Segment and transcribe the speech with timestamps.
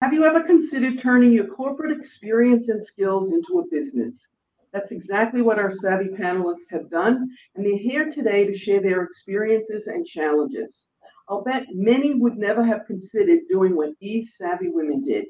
[0.00, 4.28] Have you ever considered turning your corporate experience and skills into a business?
[4.72, 9.02] That's exactly what our Savvy panelists have done, and they're here today to share their
[9.02, 10.86] experiences and challenges.
[11.28, 15.26] I'll bet many would never have considered doing what these savvy women did,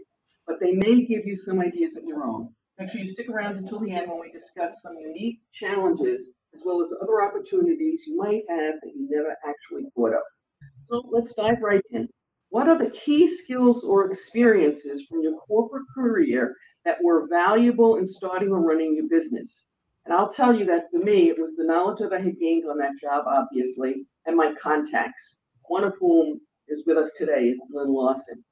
[0.46, 2.50] but they may give you some ideas of your own.
[2.79, 6.61] Make sure you stick around until the end when we discuss some unique challenges as
[6.62, 10.23] well as other opportunities you might have that you never actually thought of.
[10.91, 12.07] So let's dive right in.
[12.51, 18.07] What are the key skills or experiences from your corporate career that were valuable in
[18.07, 19.64] starting or running your business?
[20.07, 22.64] And I'll tell you that for me, it was the knowledge that I had gained
[22.69, 27.58] on that job, obviously, and my contacts, one of whom is with us today, is
[27.71, 28.43] Lynn Larson.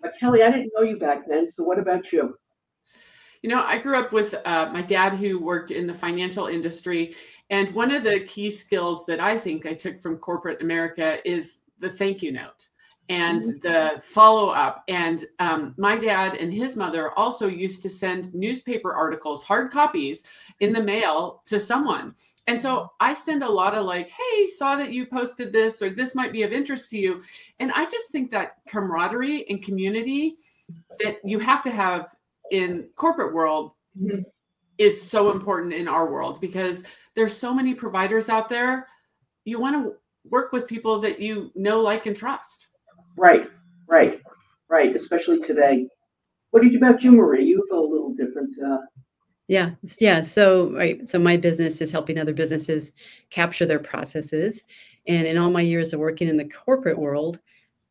[0.00, 2.34] But Kelly, I didn't know you back then, so what about you?
[3.42, 7.14] You know, I grew up with uh, my dad who worked in the financial industry.
[7.50, 11.58] And one of the key skills that I think I took from corporate America is
[11.80, 12.68] the thank you note
[13.08, 13.58] and mm-hmm.
[13.60, 14.84] the follow up.
[14.88, 20.22] And um, my dad and his mother also used to send newspaper articles, hard copies,
[20.60, 22.14] in the mail to someone.
[22.46, 25.90] And so I send a lot of like, hey, saw that you posted this, or
[25.90, 27.22] this might be of interest to you.
[27.60, 30.36] And I just think that camaraderie and community
[30.98, 32.14] that you have to have
[32.50, 34.22] in corporate world mm-hmm.
[34.78, 38.88] is so important in our world because there's so many providers out there.
[39.44, 39.94] You want to
[40.28, 42.68] work with people that you know, like, and trust.
[43.16, 43.48] Right,
[43.88, 44.20] right,
[44.68, 44.94] right.
[44.94, 45.86] Especially today.
[46.50, 47.44] What did you about you, Marie?
[47.44, 48.54] You feel a little different.
[48.64, 48.78] Uh...
[49.48, 50.20] Yeah, yeah.
[50.22, 51.08] So, right.
[51.08, 52.92] So, my business is helping other businesses
[53.30, 54.62] capture their processes.
[55.06, 57.40] And in all my years of working in the corporate world,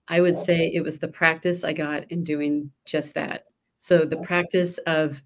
[0.08, 3.46] I would say it was the practice I got in doing just that.
[3.80, 5.22] So, the practice of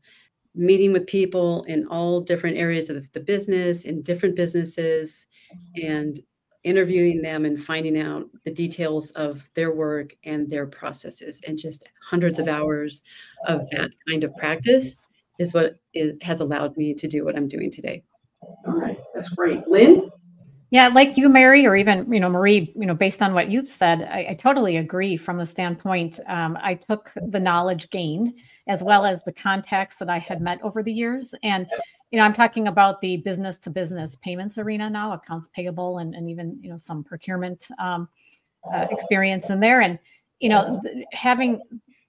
[0.56, 5.28] meeting with people in all different areas of the business, in different businesses,
[5.76, 6.20] and
[6.66, 11.88] interviewing them and finding out the details of their work and their processes and just
[12.02, 13.03] hundreds of hours
[13.47, 14.99] of that kind of practice
[15.39, 15.77] is what
[16.21, 18.03] has allowed me to do what I'm doing today.
[18.67, 19.67] All right, that's great.
[19.67, 20.09] Lynn?
[20.71, 23.70] Yeah, like you, Mary, or even you know Marie, you know, based on what you've
[23.70, 25.15] said, I, I totally agree.
[25.15, 30.09] From the standpoint, um, I took the knowledge gained as well as the contacts that
[30.09, 31.67] I had met over the years, and
[32.15, 36.15] you know, I'm talking about the business to business payments arena now, accounts payable, and,
[36.15, 38.08] and even you know some procurement um,
[38.73, 39.99] uh, experience in there, and
[40.39, 40.81] you know,
[41.11, 41.61] having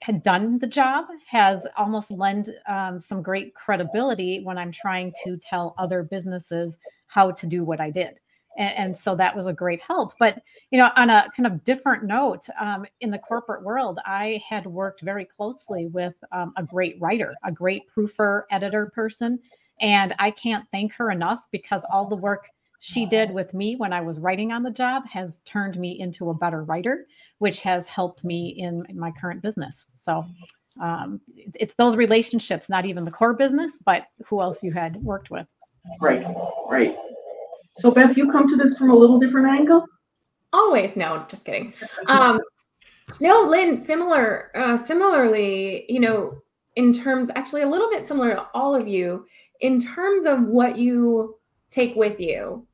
[0.03, 5.39] had done the job has almost lend um, some great credibility when I'm trying to
[5.39, 6.79] tell other businesses
[7.09, 8.21] how to do what I did.
[8.57, 10.13] And, and, so that was a great help.
[10.21, 10.41] But
[10.71, 14.67] you know on a kind of different note um, in the corporate world i had
[14.67, 19.39] worked very closely with um, a great writer a great proofer editor person
[19.81, 22.49] and i can't thank her enough because all the work
[22.79, 26.31] she did with me when i was writing on the job has turned me into
[26.31, 27.07] a better writer
[27.39, 30.25] which has helped me in, in my current business so
[30.79, 31.23] um,
[31.55, 35.47] it's those relationships not even the core business but who else you had worked with
[36.01, 36.27] right
[36.69, 36.97] right
[37.79, 39.87] so Beth, you come to this from a little different angle?
[40.53, 41.75] Always, no, just kidding.
[42.07, 42.41] Um,
[43.21, 46.39] no, Lynn, similar, uh, similarly, you know,
[46.77, 49.27] in terms, actually a little bit similar to all of you,
[49.61, 51.37] in terms of what you
[51.71, 52.67] take with you,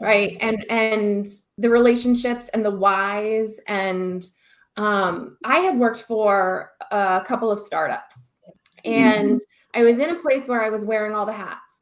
[0.00, 0.36] right?
[0.40, 1.26] And and
[1.58, 3.58] the relationships and the whys.
[3.66, 4.28] And
[4.76, 8.40] um, I had worked for a couple of startups,
[8.84, 9.80] and mm-hmm.
[9.80, 11.78] I was in a place where I was wearing all the hats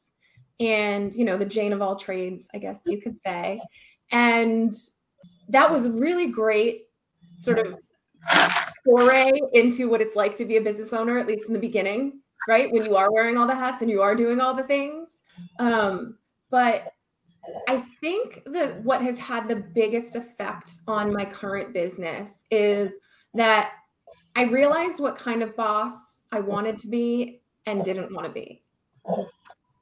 [0.60, 3.60] and you know the jane of all trades i guess you could say
[4.10, 4.72] and
[5.48, 6.84] that was really great
[7.36, 7.78] sort of
[8.86, 12.20] foray into what it's like to be a business owner at least in the beginning
[12.48, 12.70] right?
[12.70, 15.22] When you are wearing all the hats and you are doing all the things.
[15.58, 16.16] Um,
[16.50, 16.92] but
[17.68, 22.94] i think that what has had the biggest effect on my current business is
[23.34, 23.70] that
[24.34, 25.92] i realized what kind of boss
[26.32, 28.62] i wanted to be and didn't want to be.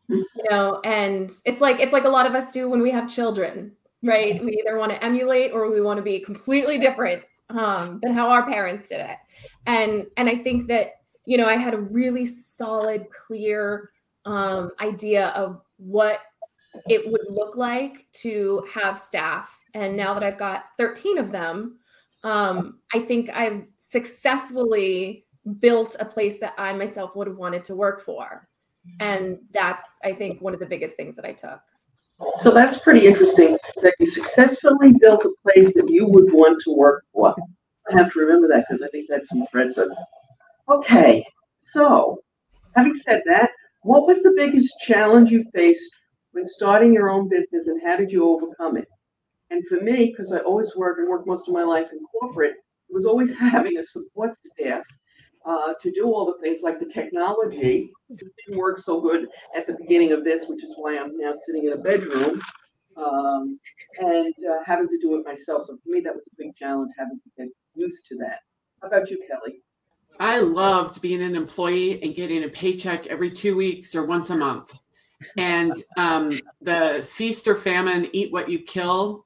[0.09, 3.09] You know and it's like it's like a lot of us do when we have
[3.09, 3.73] children
[4.03, 4.45] right?
[4.45, 8.31] We either want to emulate or we want to be completely different um, than how
[8.31, 9.17] our parents did it.
[9.67, 10.93] And and i think that
[11.27, 13.91] you know i had a really solid clear
[14.27, 16.21] um, idea of what
[16.89, 19.57] it would look like to have staff.
[19.75, 21.79] And now that i've got 13 of them
[22.23, 25.27] um, i think i've successfully
[25.61, 28.49] built a place that i myself would have wanted to work for.
[29.01, 31.61] And that's i think one of the biggest things that i took
[32.41, 36.73] so that's pretty interesting that you successfully built a place that you would want to
[36.73, 37.35] work for.
[37.91, 39.91] I have to remember that because i think that's impressive.
[40.69, 41.25] Okay
[41.65, 42.23] so
[42.77, 43.51] having said that
[43.83, 45.91] what was the biggest challenge you faced
[46.33, 48.89] when starting your own business and how did you overcome it?
[49.51, 52.57] And for me because i always worked and worked most of my life in corporate
[52.89, 54.85] it was always having a support staff
[55.45, 57.93] uh, to do all the things like the technology.
[58.11, 61.33] It didn't work so good at the beginning of this, which is why I'm now
[61.47, 62.41] sitting in a bedroom
[62.97, 63.59] um,
[63.99, 65.67] and uh, having to do it myself.
[65.67, 68.41] So for me, that was a big challenge having to get used to that.
[68.81, 69.61] How about you, Kelly?
[70.21, 74.37] I loved being an employee and getting a paycheck every two weeks or once a
[74.37, 74.79] month.
[75.37, 79.25] And um, the feast or famine, eat what you kill,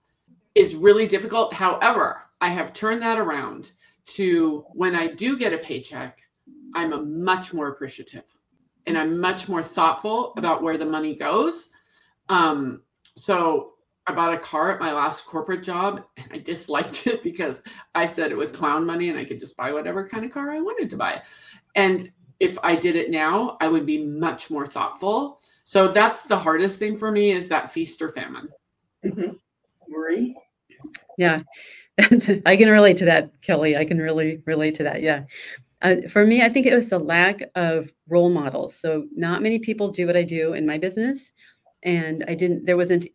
[0.54, 1.52] is really difficult.
[1.52, 3.72] However, I have turned that around
[4.08, 6.18] to when I do get a paycheck,
[6.74, 8.24] I'm a much more appreciative
[8.86, 11.70] and I'm much more thoughtful about where the money goes.
[12.28, 13.74] Um, so
[14.06, 17.62] I bought a car at my last corporate job and I disliked it because
[17.94, 20.50] I said it was clown money and I could just buy whatever kind of car
[20.50, 21.22] I wanted to buy.
[21.74, 25.40] And if I did it now, I would be much more thoughtful.
[25.64, 28.48] So that's the hardest thing for me is that feast or famine.
[29.04, 29.32] Mm-hmm.
[29.88, 30.36] Marie?
[31.18, 31.40] Yeah,
[32.46, 33.76] I can relate to that, Kelly.
[33.76, 35.02] I can really relate to that.
[35.02, 35.24] Yeah.
[35.82, 38.74] Uh, for me, I think it was the lack of role models.
[38.74, 41.32] So, not many people do what I do in my business.
[41.82, 43.06] And I didn't, there wasn't,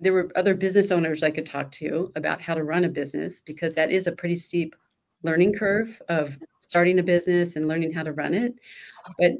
[0.00, 3.40] there were other business owners I could talk to about how to run a business
[3.40, 4.76] because that is a pretty steep
[5.22, 8.54] learning curve of starting a business and learning how to run it.
[9.18, 9.32] But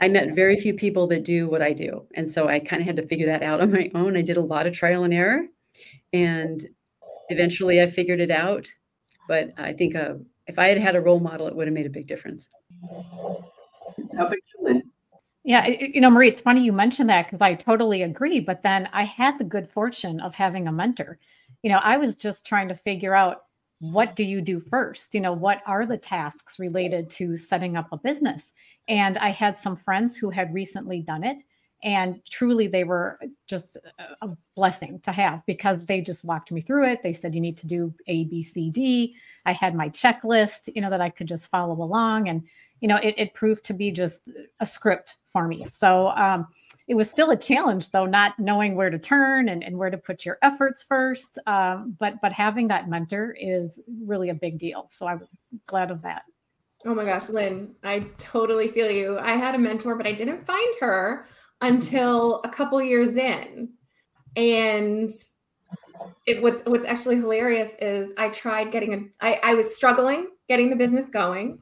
[0.00, 2.04] I met very few people that do what I do.
[2.14, 4.16] And so I kind of had to figure that out on my own.
[4.16, 5.46] I did a lot of trial and error.
[6.12, 6.64] And
[7.28, 8.68] eventually I figured it out.
[9.28, 10.14] But I think uh,
[10.46, 12.48] if I had had a role model, it would have made a big difference.
[14.16, 14.82] How about you, Lynn?
[15.44, 18.40] Yeah, you know, Marie, it's funny you mentioned that because I totally agree.
[18.40, 21.18] But then I had the good fortune of having a mentor.
[21.62, 23.44] You know, I was just trying to figure out
[23.80, 25.12] what do you do first?
[25.12, 28.52] You know, what are the tasks related to setting up a business?
[28.86, 31.42] And I had some friends who had recently done it.
[31.82, 33.18] And truly, they were
[33.48, 33.76] just
[34.20, 37.02] a blessing to have because they just walked me through it.
[37.02, 39.16] They said, you need to do A, B, C, D.
[39.46, 42.28] I had my checklist, you know, that I could just follow along.
[42.28, 42.44] And,
[42.80, 44.30] you know, it, it proved to be just
[44.60, 45.64] a script for me.
[45.64, 46.46] So, um,
[46.88, 49.98] it was still a challenge though not knowing where to turn and, and where to
[49.98, 54.88] put your efforts first um, but but having that mentor is really a big deal
[54.90, 56.22] so i was glad of that
[56.84, 60.44] oh my gosh lynn i totally feel you i had a mentor but i didn't
[60.44, 61.26] find her
[61.62, 63.70] until a couple years in.
[64.36, 65.10] And
[66.26, 70.68] it what's what's actually hilarious is i tried getting a I, I was struggling getting
[70.68, 71.58] the business going.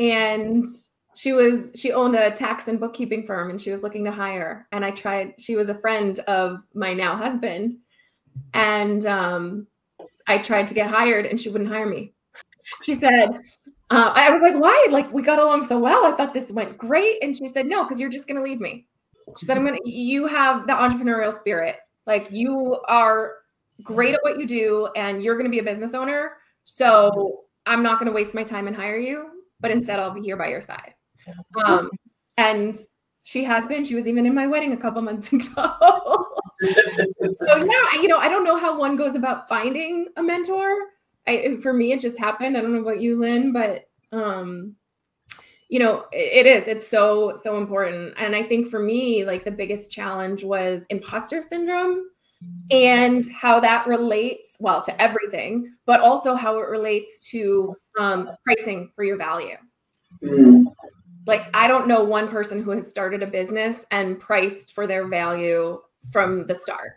[0.00, 0.66] And
[1.14, 4.66] she was she owned a tax and bookkeeping firm and she was looking to hire.
[4.72, 7.76] And i tried she was a friend of my now husband.
[8.52, 9.66] And um,
[10.26, 12.12] i tried to get hired and she wouldn't hire me.
[12.82, 13.40] She said
[13.90, 14.86] uh, i was like why?
[14.90, 16.04] Like we got along so well.
[16.04, 17.22] I thought this went great.
[17.22, 18.86] And she said no because you're just going to leave me
[19.38, 21.76] she said i'm going to you have the entrepreneurial spirit
[22.06, 23.36] like you are
[23.82, 26.34] great at what you do and you're going to be a business owner
[26.64, 29.30] so i'm not going to waste my time and hire you
[29.60, 30.94] but instead i'll be here by your side
[31.64, 31.90] um,
[32.36, 32.76] and
[33.24, 33.84] she has been.
[33.84, 35.48] She was even in my wedding a couple months ago.
[35.50, 40.76] so yeah, you know, I don't know how one goes about finding a mentor.
[41.26, 42.56] I, for me, it just happened.
[42.56, 44.76] I don't know about you, Lynn, but um,
[45.74, 46.68] you know, it, is.
[46.68, 48.14] It's so so important.
[48.16, 52.10] And I think for me, like the biggest challenge was imposter syndrome
[52.70, 58.92] and how that relates well to everything, but also how it relates to um, pricing
[58.94, 59.56] for your value.
[60.22, 60.64] Mm
[61.26, 65.06] like I don't know one person who has started a business and priced for their
[65.06, 65.80] value
[66.12, 66.92] from the start.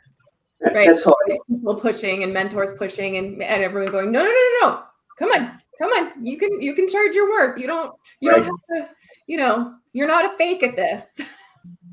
[0.60, 0.88] Right.
[0.88, 1.08] That's
[1.48, 4.84] People pushing and mentors pushing and, and everyone going, no, no, no, no, no.
[5.18, 6.25] Come on, come on.
[6.25, 7.60] You can you can charge your worth.
[7.60, 8.43] You don't you right.
[8.43, 8.96] don't have to,
[9.27, 11.19] you know, you're not a fake at this.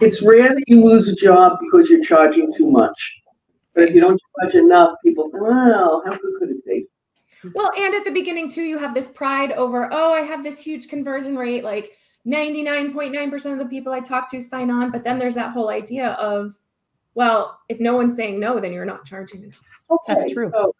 [0.01, 3.21] It's rare that you lose a job because you're charging too much.
[3.75, 6.87] But if you don't charge enough, people say, well, how good could it be?
[7.55, 10.61] Well, and at the beginning too, you have this pride over, oh, I have this
[10.61, 11.65] huge conversion rate.
[11.65, 11.93] Like
[12.27, 14.91] 99.9% of the people I talk to sign on.
[14.91, 16.57] But then there's that whole idea of,
[17.15, 19.61] well, if no one's saying no, then you're not charging enough.
[19.91, 20.51] Okay, That's true.
[20.55, 20.75] So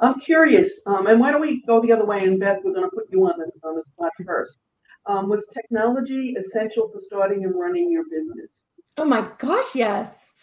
[0.00, 2.24] I'm curious, um, and why don't we go the other way?
[2.24, 4.60] And Beth, we're going to put you on the, on the spot first.
[5.06, 8.64] Um, was technology essential to starting and running your business?
[8.96, 10.34] Oh my gosh, yes.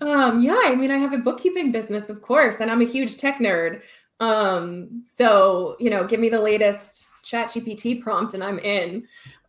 [0.00, 3.16] Um, yeah, I mean, I have a bookkeeping business, of course, and I'm a huge
[3.16, 3.82] tech nerd.
[4.20, 9.02] Um, so, you know, give me the latest chat GPT prompt and I'm in.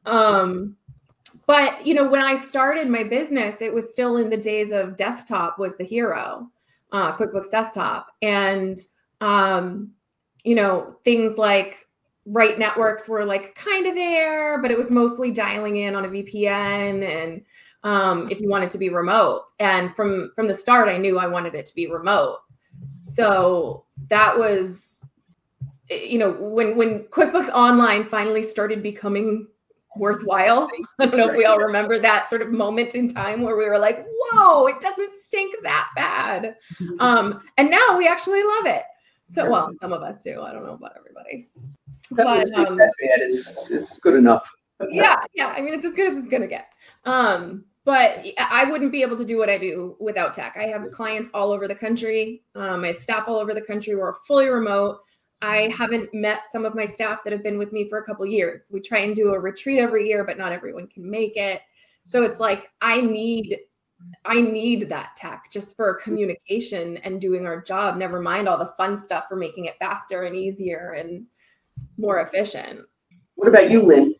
[0.06, 0.76] Um,
[1.48, 4.98] but you know, when I started my business, it was still in the days of
[4.98, 6.50] desktop was the hero,
[6.92, 8.80] uh, QuickBooks Desktop, and
[9.22, 9.92] um,
[10.44, 11.88] you know, things like
[12.26, 16.10] Right Networks were like kind of there, but it was mostly dialing in on a
[16.10, 17.42] VPN and
[17.84, 19.46] um, if you wanted to be remote.
[19.60, 22.40] And from from the start, I knew I wanted it to be remote.
[23.02, 25.04] So that was,
[25.90, 29.48] you know, when when QuickBooks Online finally started becoming
[29.96, 30.70] worthwhile.
[31.00, 33.66] I don't know if we all remember that sort of moment in time where we
[33.66, 36.56] were like, whoa, it doesn't stink that bad.
[37.00, 38.84] Um, and now we actually love it.
[39.32, 40.42] So, well, some of us do.
[40.42, 41.50] I don't know about everybody.
[42.12, 43.22] But, um, that bad.
[43.22, 44.52] It's, it's good enough.
[44.90, 46.74] yeah yeah i mean it's as good as it's gonna get
[47.06, 50.90] um but i wouldn't be able to do what i do without tech i have
[50.92, 54.48] clients all over the country um, i have staff all over the country we're fully
[54.48, 54.98] remote
[55.42, 58.26] i haven't met some of my staff that have been with me for a couple
[58.26, 61.62] years we try and do a retreat every year but not everyone can make it
[62.04, 63.60] so it's like i need
[64.26, 68.74] i need that tech just for communication and doing our job never mind all the
[68.78, 71.26] fun stuff for making it faster and easier and
[71.98, 72.82] more efficient
[73.36, 74.14] What about you, Lynn?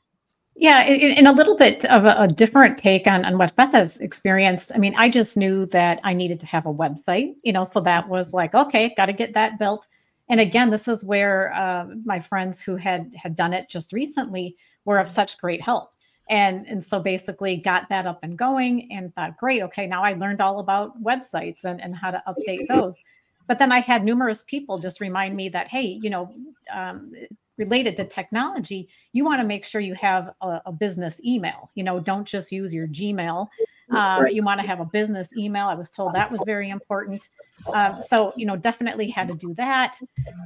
[0.56, 3.72] Yeah, in, in a little bit of a, a different take on, on what Beth
[3.72, 4.72] has experienced.
[4.76, 7.80] I mean, I just knew that I needed to have a website, you know, so
[7.82, 9.88] that was like, okay, got to get that built.
[10.30, 14.56] And again, this is where uh, my friends who had had done it just recently
[14.86, 15.92] were of such great help.
[16.30, 20.14] And and so basically got that up and going and thought, great, okay, now I
[20.14, 23.02] learned all about websites and, and how to update those.
[23.48, 26.34] But then I had numerous people just remind me that, hey, you know,
[26.74, 27.14] um,
[27.58, 31.70] related to technology, you want to make sure you have a, a business email.
[31.76, 33.48] You know, don't just use your Gmail.
[33.92, 35.68] Um, You want to have a business email.
[35.68, 37.30] I was told that was very important.
[37.74, 40.00] Um, so, you know, definitely had to do that.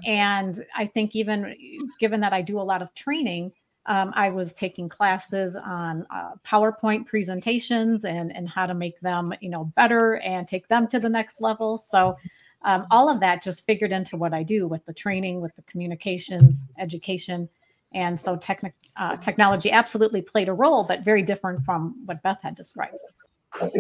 [0.06, 1.56] And I think even
[2.00, 3.52] given that I do a lot of training,
[3.88, 9.34] um, I was taking classes on uh, PowerPoint presentations and and how to make them,
[9.42, 11.78] you know, better and take them to the next level.
[11.78, 12.18] So,
[12.64, 15.62] um, all of that just figured into what I do with the training, with the
[15.64, 17.48] communications, education,
[17.94, 22.40] and so technic uh, technology absolutely played a role, but very different from what Beth
[22.42, 22.96] had described.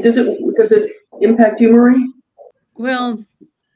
[0.01, 2.13] Does it, does it impact you, Marie?
[2.75, 3.23] Well,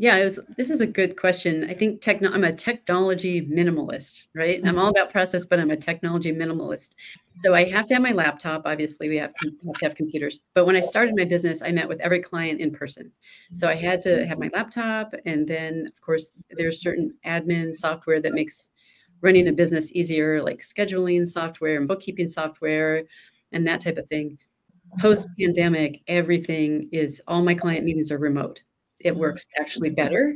[0.01, 1.69] yeah, it was, this is a good question.
[1.69, 4.61] I think techno, I'm a technology minimalist, right?
[4.65, 4.97] I'm all mm-hmm.
[4.97, 6.95] about process, but I'm a technology minimalist.
[7.39, 8.61] So I have to have my laptop.
[8.63, 10.39] Obviously, we have, have to have computers.
[10.53, 13.11] But when I started my business, I met with every client in person.
[13.53, 15.13] So I had to have my laptop.
[15.25, 18.69] And then, of course, there's certain admin software that makes
[19.19, 23.03] running a business easier, like scheduling software and bookkeeping software
[23.51, 24.37] and that type of thing.
[25.01, 28.63] Post pandemic, everything is all my client meetings are remote
[28.99, 30.35] it works actually better.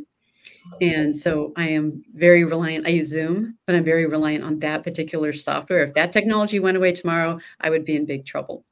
[0.82, 2.88] And so I am very reliant.
[2.88, 5.84] I use Zoom, but I'm very reliant on that particular software.
[5.84, 8.65] If that technology went away tomorrow, I would be in big trouble.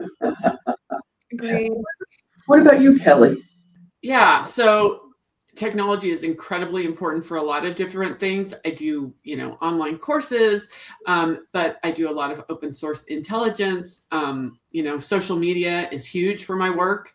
[1.32, 1.72] Agreed.
[2.46, 3.42] What about you, Kelly?
[4.02, 4.42] Yeah.
[4.42, 5.00] So
[5.54, 8.54] technology is incredibly important for a lot of different things.
[8.64, 10.68] I do, you know, online courses,
[11.06, 14.02] um, but I do a lot of open source intelligence.
[14.10, 17.12] Um, you know, social media is huge for my work.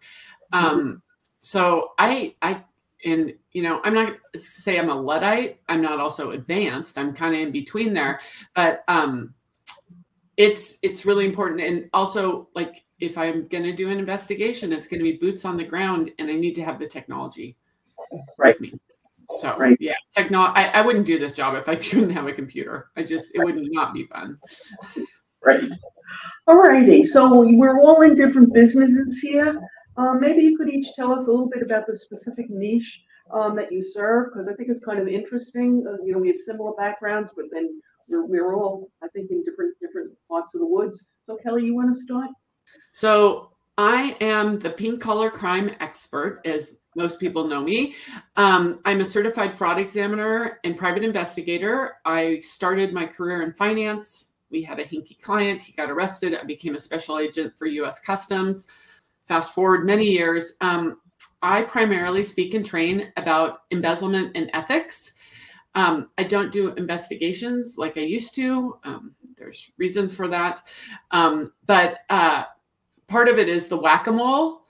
[0.51, 1.01] Um,
[1.49, 2.63] so I, I,
[3.05, 5.59] and you know, I'm not say I'm a luddite.
[5.67, 6.99] I'm not also advanced.
[6.99, 8.19] I'm kind of in between there,
[8.53, 9.33] but um,
[10.37, 11.61] it's it's really important.
[11.61, 15.43] And also, like, if I'm going to do an investigation, it's going to be boots
[15.43, 17.57] on the ground, and I need to have the technology
[18.37, 18.53] Right.
[18.53, 18.79] with me.
[19.37, 19.75] So Right.
[19.79, 20.41] yeah, techno.
[20.41, 22.91] I, I wouldn't do this job if I couldn't have a computer.
[22.95, 24.37] I just it would not be fun.
[25.43, 25.63] Right.
[26.45, 27.05] All righty.
[27.05, 29.59] So we're all in different businesses here.
[29.99, 33.01] Uh, maybe you could each tell us a little bit about the specific niche
[33.33, 35.85] um, that you serve, because I think it's kind of interesting.
[35.85, 39.43] Uh, you know, we have similar backgrounds, but then we're, we're all, I think, in
[39.43, 41.07] different different parts of the woods.
[41.25, 42.29] So Kelly, you want to start?
[42.93, 47.95] So I am the pink collar crime expert, as most people know me.
[48.37, 51.97] Um, I'm a certified fraud examiner and private investigator.
[52.05, 54.29] I started my career in finance.
[54.49, 55.61] We had a hinky client.
[55.61, 56.35] He got arrested.
[56.35, 58.88] I became a special agent for US Customs.
[59.29, 60.55] Fast forward many years.
[60.59, 60.99] Um,
[61.41, 65.13] I primarily speak and train about embezzlement and ethics.
[65.75, 68.77] Um, I don't do investigations like I used to.
[68.83, 70.63] Um, there's reasons for that.
[71.11, 72.43] Um, but uh,
[73.07, 74.65] part of it is the whack-a-mole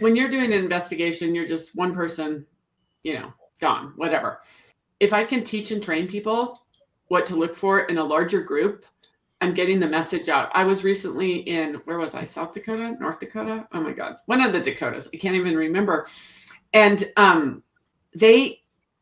[0.00, 2.46] when you're doing an investigation you're just one person
[3.02, 4.40] you know gone whatever
[4.98, 6.62] if i can teach and train people
[7.08, 8.84] what to look for in a larger group
[9.40, 10.50] i'm getting the message out.
[10.54, 12.24] I was recently in where was i?
[12.24, 12.96] South dakota?
[13.00, 13.66] North dakota?
[13.72, 14.16] Oh my god.
[14.26, 15.08] One of the dakotas.
[15.12, 16.06] I can't even remember.
[16.72, 17.62] And um
[18.14, 18.60] they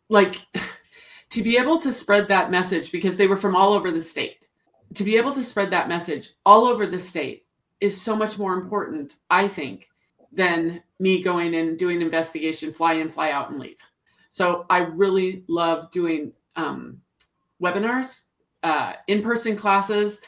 [0.08, 0.36] like
[1.30, 4.48] to be able to spread that message because they were from all over the state
[4.94, 7.44] to be able to spread that message all over the state
[7.80, 9.88] is so much more important, I think,
[10.32, 13.78] than me going and doing investigation, fly in, fly out, and leave.
[14.30, 17.00] So I really love doing um,
[17.62, 18.24] webinars,
[18.62, 20.20] uh, in-person classes,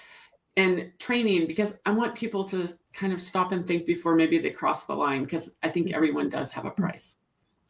[0.56, 4.50] and training because I want people to kind of stop and think before maybe they
[4.50, 7.16] cross the line because I think everyone does have a price.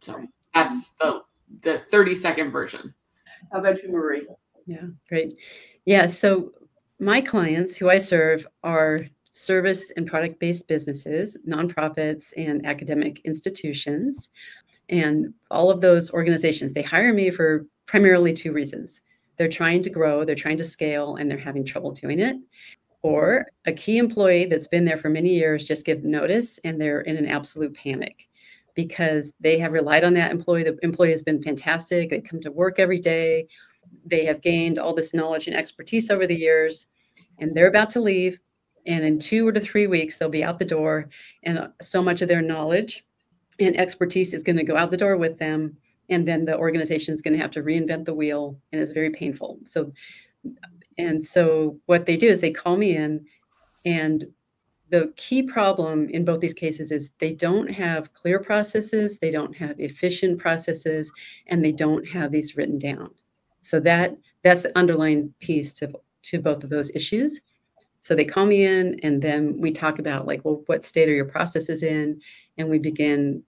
[0.00, 0.24] So
[0.54, 1.22] that's the
[1.62, 2.94] the 30 second version.
[3.52, 4.26] How about you, Marie?
[4.66, 5.34] Yeah, great.
[5.84, 6.52] Yeah, so
[6.98, 9.00] my clients who I serve are
[9.32, 14.30] service and product based businesses, nonprofits, and academic institutions.
[14.88, 19.00] And all of those organizations, they hire me for primarily two reasons.
[19.40, 22.36] They're trying to grow, they're trying to scale, and they're having trouble doing it.
[23.00, 27.00] Or a key employee that's been there for many years just give notice and they're
[27.00, 28.28] in an absolute panic
[28.74, 30.64] because they have relied on that employee.
[30.64, 32.10] The employee has been fantastic.
[32.10, 33.48] They come to work every day.
[34.04, 36.88] They have gained all this knowledge and expertise over the years,
[37.38, 38.38] and they're about to leave.
[38.86, 41.08] And in two or three weeks, they'll be out the door,
[41.44, 43.06] and so much of their knowledge
[43.58, 45.78] and expertise is going to go out the door with them
[46.10, 49.10] and then the organization is going to have to reinvent the wheel and it's very
[49.10, 49.58] painful.
[49.64, 49.92] So
[50.98, 53.24] and so what they do is they call me in
[53.84, 54.26] and
[54.90, 59.56] the key problem in both these cases is they don't have clear processes they don't
[59.56, 61.12] have efficient processes
[61.46, 63.10] and they don't have these written down.
[63.62, 67.40] So that that's the underlying piece to to both of those issues.
[68.02, 71.14] So they call me in and then we talk about like well what state are
[71.14, 72.20] your processes in?
[72.58, 73.42] And we begin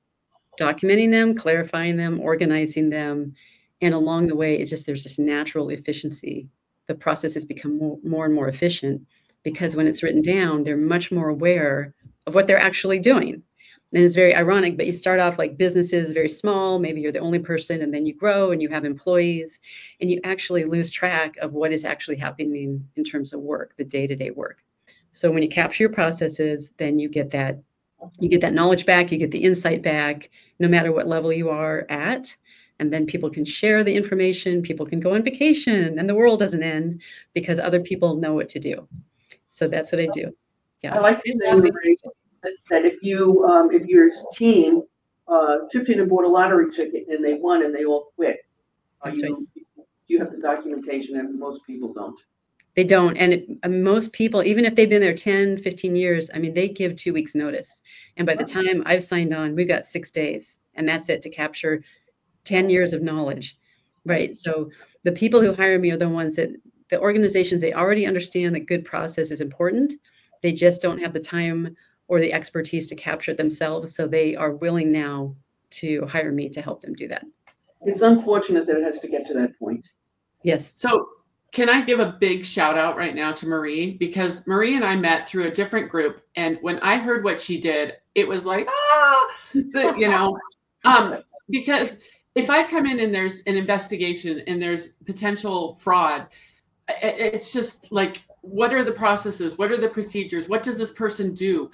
[0.59, 3.35] documenting them, clarifying them, organizing them.
[3.81, 6.49] And along the way, it's just there's this natural efficiency.
[6.87, 9.03] The process has become more, more and more efficient
[9.43, 11.95] because when it's written down, they're much more aware
[12.27, 13.43] of what they're actually doing.
[13.95, 17.19] And it's very ironic, but you start off like businesses very small, maybe you're the
[17.19, 19.61] only person, and then you grow and you have employees,
[20.01, 23.85] and you actually lose track of what is actually happening in terms of work, the
[23.85, 24.63] day to day work.
[25.11, 27.61] So when you capture your processes, then you get that
[28.19, 31.49] you get that knowledge back, you get the insight back, no matter what level you
[31.51, 32.37] are at.
[32.79, 36.41] And then people can share the information, people can go on vacation, and the world
[36.41, 37.01] doesn't end
[37.33, 38.89] because other people know what to do.
[39.51, 40.33] So that's what I do.
[40.83, 40.97] Yeah.
[40.97, 41.51] I like to say
[42.71, 44.83] that, if you um, if your team
[45.29, 48.39] uh, chipped in and bought a lottery ticket and they won and they all quit,
[49.05, 49.87] that's you, right.
[50.09, 52.19] you have the documentation and most people don't
[52.75, 56.31] they don't and it, uh, most people even if they've been there 10 15 years
[56.35, 57.83] i mean they give two weeks notice.
[58.17, 61.31] And by the time i've signed on we've got six days and that's it to
[61.31, 61.85] capture
[62.45, 63.59] 10 years of knowledge
[64.05, 64.37] right?
[64.37, 64.71] So
[65.05, 66.51] the people who hire me are the ones that
[66.91, 69.95] the organizations they already understand that good process is important.
[70.43, 71.77] They just don't have the time
[72.09, 75.35] or the expertise to capture it themselves so they are willing now
[75.71, 77.25] to hire me to help them do that.
[77.83, 79.87] It's unfortunate that it has to get to that point.
[80.43, 80.73] Yes.
[80.75, 81.05] So
[81.53, 83.97] can I give a big shout out right now to Marie?
[83.99, 86.23] Because Marie and I met through a different group.
[86.35, 90.37] And when I heard what she did, it was like, ah, the, you know,
[90.85, 91.19] um,
[91.51, 92.03] because
[92.35, 96.29] if I come in and there's an investigation and there's potential fraud,
[96.89, 99.59] it's just like, what are the processes?
[99.59, 100.49] What are the procedures?
[100.49, 101.71] What does this person do?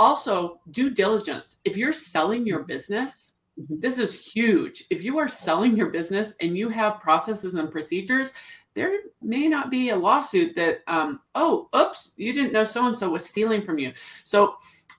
[0.00, 1.58] Also, due diligence.
[1.64, 3.78] If you're selling your business, mm-hmm.
[3.78, 4.84] this is huge.
[4.90, 8.32] If you are selling your business and you have processes and procedures,
[8.74, 12.96] there may not be a lawsuit that, um, oh, oops, you didn't know so and
[12.96, 13.92] so was stealing from you.
[14.24, 14.56] So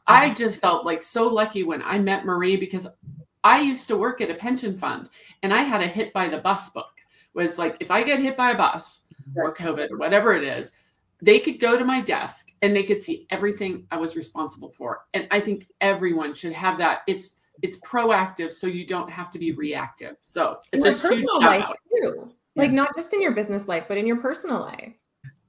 [0.07, 0.35] I mm-hmm.
[0.35, 2.87] just felt like so lucky when I met Marie because
[3.43, 5.09] I used to work at a pension fund
[5.41, 6.85] and I had a hit by the bus book.
[7.33, 9.05] Was like if I get hit by a bus
[9.35, 10.73] or COVID or whatever it is,
[11.21, 15.05] they could go to my desk and they could see everything I was responsible for.
[15.13, 17.03] And I think everyone should have that.
[17.07, 20.17] It's it's proactive so you don't have to be reactive.
[20.23, 21.77] So it's a huge shout out.
[21.89, 24.93] Too like not just in your business life, but in your personal life.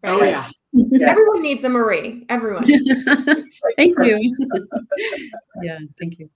[0.04, 0.36] Oh, right?
[0.36, 1.08] Oh yeah.
[1.08, 2.26] Everyone needs a Marie.
[2.28, 2.64] Everyone.
[3.76, 4.36] thank you.
[5.62, 6.28] yeah, thank you.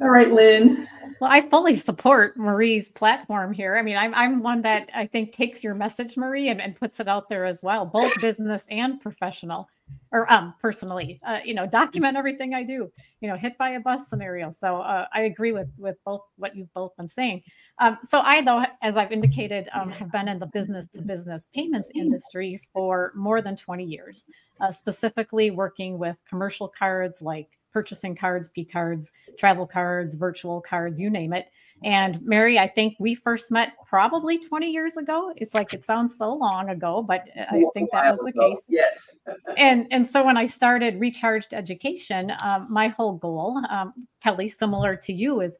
[0.00, 0.88] All right, Lynn.
[1.20, 3.76] Well, I fully support Marie's platform here.
[3.76, 7.00] I mean, I'm I'm one that I think takes your message, Marie, and, and puts
[7.00, 9.68] it out there as well, both business and professional
[10.12, 11.20] or um personally.
[11.26, 12.90] Uh, you know, document everything I do.
[13.20, 14.50] You know, hit by a bus scenario.
[14.50, 17.42] So uh, I agree with with both what you've both been saying.
[17.78, 21.48] Um, so I, though, as I've indicated, um, have been in the business to business
[21.54, 24.26] payments industry for more than 20 years,
[24.60, 31.00] uh, specifically working with commercial cards like purchasing cards, P cards, travel cards, virtual cards,
[31.00, 31.50] you name it.
[31.82, 35.32] And Mary, I think we first met probably 20 years ago.
[35.36, 38.50] It's like it sounds so long ago, but I think that was the ago.
[38.50, 38.64] case.
[38.68, 39.16] Yes.
[39.56, 44.94] and and so when I started Recharged Education, um, my whole goal, um, Kelly, similar
[44.96, 45.58] to you, is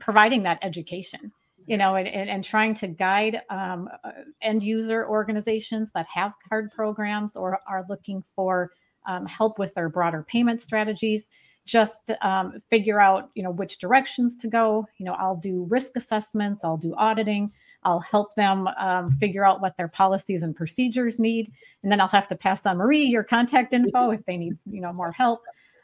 [0.00, 1.32] providing that education
[1.66, 6.32] you know, and, and, and trying to guide um, uh, end user organizations that have
[6.48, 8.72] card programs or are looking for
[9.06, 11.28] um, help with their broader payment strategies
[11.64, 14.86] just um, figure out you know which directions to go.
[14.98, 17.52] You know i'll do risk assessments i'll do auditing
[17.84, 22.08] i'll help them um, figure out what their policies and procedures need and then i'll
[22.08, 25.42] have to pass on marie your contact info if they need you know more help.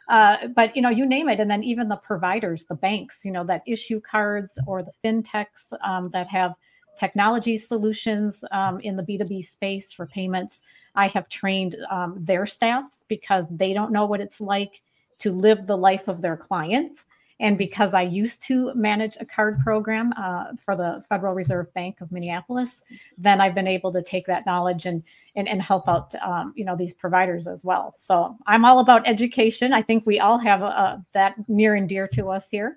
[0.09, 3.31] Uh, but you know you name it and then even the providers the banks you
[3.31, 6.55] know that issue cards or the fintechs um, that have
[6.99, 10.63] technology solutions um, in the B2B space for payments.
[10.95, 14.83] I have trained um, their staffs because they don't know what it's like
[15.19, 17.07] to live the life of their clients.
[17.41, 22.01] And because I used to manage a card program uh, for the Federal Reserve Bank
[22.01, 22.83] of Minneapolis,
[23.17, 25.05] then I've been able to take that knowledge and
[25.37, 27.95] and, and help out um, you know these providers as well.
[27.97, 29.73] So I'm all about education.
[29.73, 32.77] I think we all have uh, that near and dear to us here.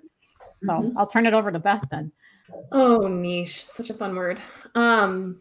[0.62, 0.92] So Mhm.
[0.96, 2.12] I'll turn it over to Beth then.
[2.70, 3.66] Oh, niche.
[3.66, 4.40] Such a fun word.
[4.76, 5.40] Um,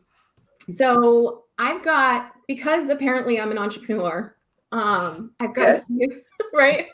[0.68, 4.36] so I've got because apparently I'm an entrepreneur.
[4.72, 5.84] Um, I've got Yes.
[5.84, 6.22] a few,
[6.54, 6.88] right.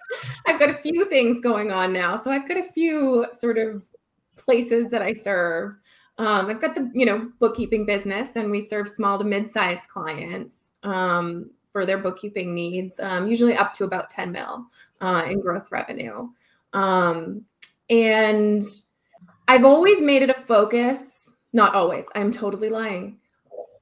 [0.45, 2.15] I've got a few things going on now.
[2.15, 3.87] So I've got a few sort of
[4.35, 5.75] places that I serve.
[6.19, 10.71] Um, I've got the you know bookkeeping business, and we serve small to mid-sized clients
[10.83, 14.65] um, for their bookkeeping needs, um, usually up to about 10 mil
[15.01, 16.27] uh, in gross revenue.
[16.73, 17.45] Um,
[17.89, 18.63] and
[19.47, 23.19] I've always made it a focus, not always, I'm totally lying.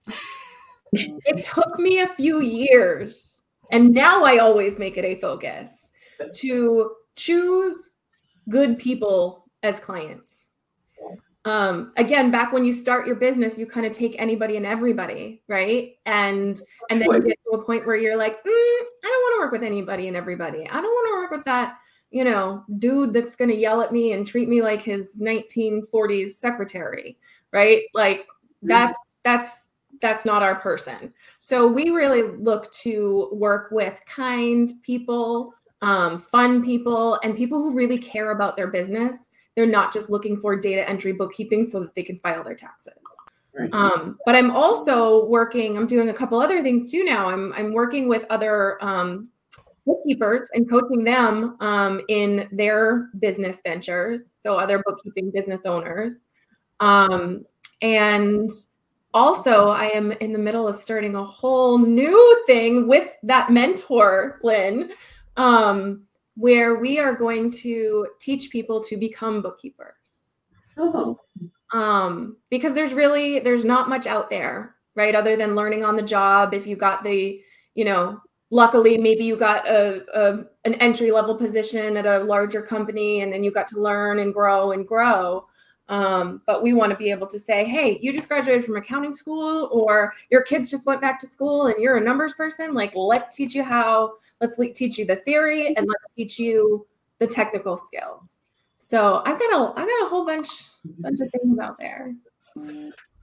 [0.91, 3.35] it took me a few years,
[3.71, 5.89] and now I always make it a focus
[6.36, 7.95] to choose
[8.49, 10.45] good people as clients.
[11.45, 15.43] Um, again, back when you start your business, you kind of take anybody and everybody,
[15.47, 15.95] right?
[16.06, 19.36] And and then you get to a point where you're like, "Mm, I don't want
[19.36, 20.67] to work with anybody and everybody.
[20.67, 21.78] I don't want to work with that
[22.15, 26.30] you know, dude that's going to yell at me and treat me like his 1940s
[26.30, 27.17] secretary,
[27.51, 27.82] right?
[27.93, 28.25] Like
[28.62, 29.64] that's that's
[30.02, 31.14] that's not our person.
[31.40, 37.74] So we really look to work with kind people, um, fun people, and people who
[37.74, 39.30] really care about their business.
[39.56, 42.94] They're not just looking for data entry bookkeeping so that they can file their taxes.
[43.58, 43.70] Right.
[43.72, 45.78] Um, but I'm also working.
[45.78, 47.30] I'm doing a couple other things too now.
[47.30, 49.30] I'm I'm working with other um,
[49.86, 54.34] bookkeepers and coaching them um, in their business ventures.
[54.36, 56.20] So other bookkeeping business owners,
[56.82, 57.46] um,
[57.82, 58.50] and
[59.15, 64.39] also I am in the middle of starting a whole new thing with that mentor,
[64.43, 64.91] Lynn.
[65.38, 66.04] Um,
[66.36, 70.36] where we are going to teach people to become bookkeepers.
[70.78, 71.19] Oh,
[71.73, 76.01] um, because there's really there's not much out there right other than learning on the
[76.01, 76.54] job.
[76.54, 77.41] If you got the
[77.73, 78.19] you know
[78.51, 83.34] luckily maybe you got a, a an entry level position at a larger company and
[83.34, 85.45] then you got to learn and grow and grow
[85.88, 89.13] um, but we want to be able to say hey you just graduated from accounting
[89.13, 92.91] school or your kids just went back to school and you're a numbers person like
[92.95, 96.86] let's teach you how let's le- teach you the theory and let's teach you
[97.19, 98.39] the technical skills
[98.78, 100.50] so i've got a i've got a whole bunch
[101.00, 102.13] bunch of things out there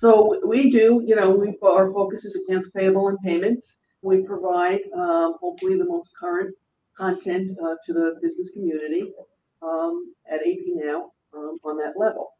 [0.02, 3.78] So we do, you know, we, our focus is accounts payable and payments.
[4.02, 6.52] We provide, um, hopefully the most current
[6.98, 9.12] content, uh, to the business community,
[9.62, 12.32] um, at AP Now, um, on that level.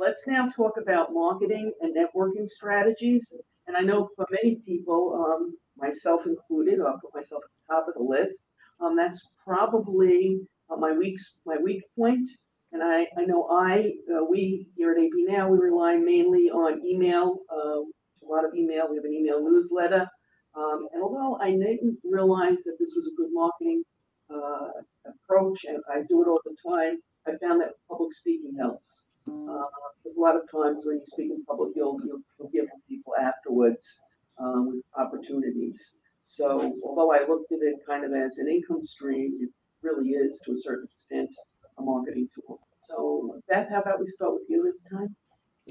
[0.00, 3.34] Let's now talk about marketing and networking strategies.
[3.66, 7.86] And I know for many people, um, myself included, I'll put myself at the top
[7.86, 8.48] of the list.
[8.80, 12.26] Um, that's probably uh, my week's, my weak point.
[12.72, 16.80] And I, I know I, uh, we here at AP Now, we rely mainly on
[16.82, 18.88] email, uh, a lot of email.
[18.88, 20.08] We have an email newsletter.
[20.56, 23.82] Um, and although I didn't realize that this was a good marketing
[24.30, 29.04] uh, approach, and I do it all the time, I found that public speaking helps.
[29.28, 29.64] Uh,
[30.06, 34.00] a lot of times when you speak in public, you'll, you'll you'll give people afterwards
[34.38, 35.96] um, opportunities.
[36.24, 39.50] So although I looked at it kind of as an income stream, it
[39.82, 41.30] really is to a certain extent
[41.78, 42.60] a marketing tool.
[42.82, 45.14] So Beth, how about we start with you this time?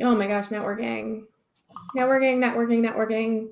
[0.02, 1.24] oh my gosh networking
[1.96, 3.50] networking networking networking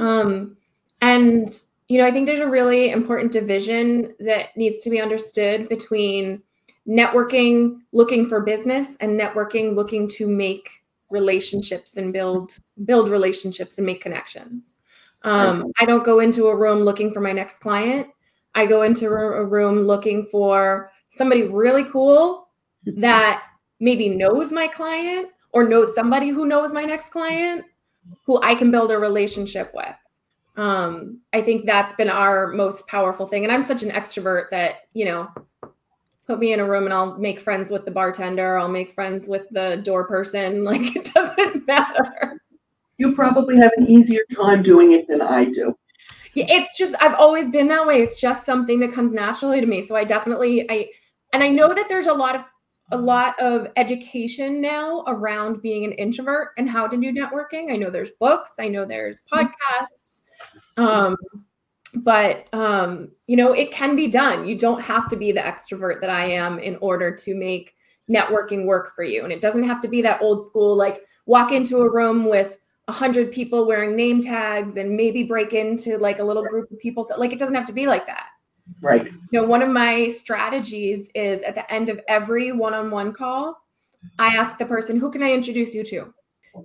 [0.00, 0.56] um
[1.00, 1.48] and
[1.88, 6.42] you know i think there's a really important division that needs to be understood between
[6.90, 12.52] networking looking for business and networking looking to make relationships and build
[12.84, 14.78] build relationships and make connections
[15.22, 18.08] um, i don't go into a room looking for my next client
[18.54, 22.48] i go into a room looking for somebody really cool
[22.84, 23.44] that
[23.80, 27.64] maybe knows my client or knows somebody who knows my next client
[28.24, 29.96] who I can build a relationship with.
[30.56, 33.44] Um, I think that's been our most powerful thing.
[33.44, 35.28] And I'm such an extrovert that, you know,
[36.30, 39.28] put me in a room and I'll make friends with the bartender, I'll make friends
[39.28, 40.64] with the door person.
[40.70, 42.40] Like it doesn't matter.
[42.98, 45.76] You probably have an easier time doing it than I do.
[46.34, 48.00] Yeah, It's just I've always been that way.
[48.02, 49.80] It's just something that comes naturally to me.
[49.82, 50.90] So I definitely I
[51.32, 52.42] and I know that there's a lot of
[52.92, 57.72] a lot of education now around being an introvert and how to do networking.
[57.72, 60.22] I know there's books, I know there's podcasts.
[60.76, 61.16] Um
[61.94, 64.46] but um you know it can be done.
[64.46, 67.74] You don't have to be the extrovert that I am in order to make
[68.08, 69.22] networking work for you?
[69.24, 72.58] And it doesn't have to be that old school, like walk into a room with
[72.88, 76.78] a hundred people wearing name tags and maybe break into like a little group of
[76.80, 77.04] people.
[77.04, 78.26] To, like it doesn't have to be like that.
[78.82, 79.06] Right.
[79.06, 83.60] You know, one of my strategies is at the end of every one-on-one call,
[84.18, 86.12] I ask the person, "Who can I introduce you to?"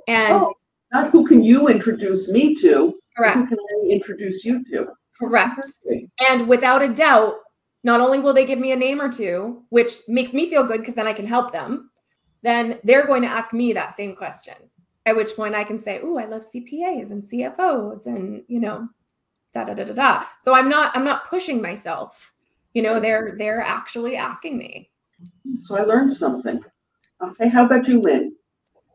[0.07, 0.53] And Oh,
[0.93, 2.97] Not who can you introduce me to?
[3.15, 4.87] correct, Who can I introduce you to?
[5.19, 5.65] Correct.
[6.27, 7.35] And without a doubt,
[7.83, 10.79] not only will they give me a name or two, which makes me feel good
[10.81, 11.91] because then I can help them,
[12.41, 14.55] then they're going to ask me that same question.
[15.05, 18.87] At which point I can say, "Oh, I love CPAs and CFOs and, you know,
[19.53, 22.31] da da da da da." So I'm not I'm not pushing myself.
[22.73, 24.89] You know, they're they're actually asking me.
[25.61, 26.59] So I learned something.
[27.21, 28.35] Okay, how about you, Lynn?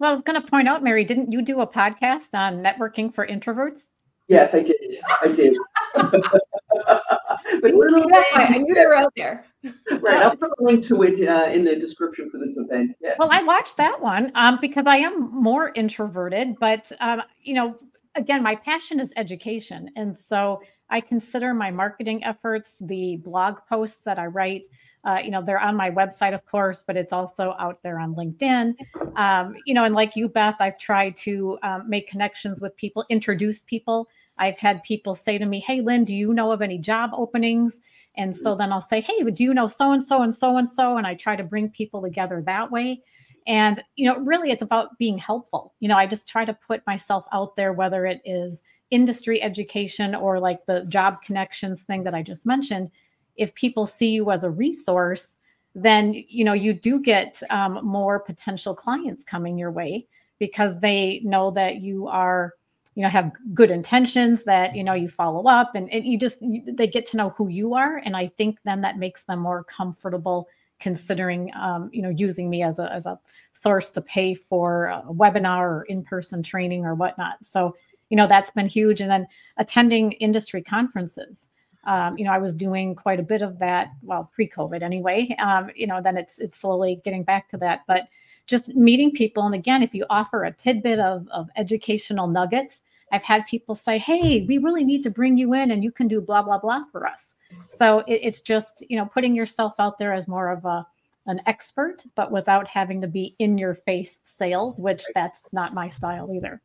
[0.00, 3.14] Well, I was going to point out, Mary, didn't you do a podcast on networking
[3.14, 3.86] for introverts?
[4.28, 4.76] Yes, I did.
[5.22, 5.56] I did.
[5.94, 9.44] But little That's why I knew they were out there.
[9.90, 12.96] Right, I'll put a link to it uh, in the description for this event.
[13.00, 13.16] Yes.
[13.18, 17.76] Well, I watched that one um, because I am more introverted, but um, you know,
[18.14, 24.04] again, my passion is education, and so I consider my marketing efforts, the blog posts
[24.04, 24.66] that I write.
[25.04, 28.14] Uh, you know, they're on my website, of course, but it's also out there on
[28.14, 28.74] LinkedIn.
[29.16, 33.04] Um, you know, and like you, Beth, I've tried to um, make connections with people,
[33.08, 34.08] introduce people.
[34.40, 37.80] I've had people say to me, "Hey, Lynn, do you know of any job openings?"
[38.16, 40.68] And so then I'll say, Hey, do you know so and so and so and
[40.68, 40.96] so?
[40.96, 43.02] And I try to bring people together that way.
[43.46, 45.74] And, you know, really it's about being helpful.
[45.80, 50.14] You know, I just try to put myself out there, whether it is industry education
[50.14, 52.90] or like the job connections thing that I just mentioned.
[53.36, 55.38] If people see you as a resource,
[55.74, 60.06] then, you know, you do get um, more potential clients coming your way
[60.38, 62.54] because they know that you are
[62.94, 66.42] you know have good intentions that you know you follow up and, and you just
[66.42, 67.98] you, they get to know who you are.
[68.04, 70.48] And i think then that makes them more comfortable
[70.80, 73.18] considering um, you know using me as a, as a
[73.52, 77.44] source to pay for a webinar or in-person training or whatnot.
[77.44, 77.76] So
[78.08, 79.00] you know that's been huge.
[79.00, 79.26] And then
[79.56, 81.50] attending industry conferences.
[81.84, 85.34] Um, you know i was doing quite a bit of that well pre-covid anyway.
[85.38, 87.82] Um, you know then it's it's slowly getting back to that.
[87.86, 88.08] But
[88.46, 89.44] just meeting people.
[89.44, 93.98] And again, if you offer a tidbit of, of educational nuggets, I've had people say,
[93.98, 96.84] Hey, we really need to bring you in and you can do blah, blah, blah
[96.92, 97.34] for us.
[97.68, 100.86] So it, it's just, you know, putting yourself out there as more of a,
[101.26, 105.88] an expert, but without having to be in your face sales, which that's not my
[105.88, 106.60] style either.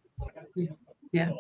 [1.12, 1.32] Yeah.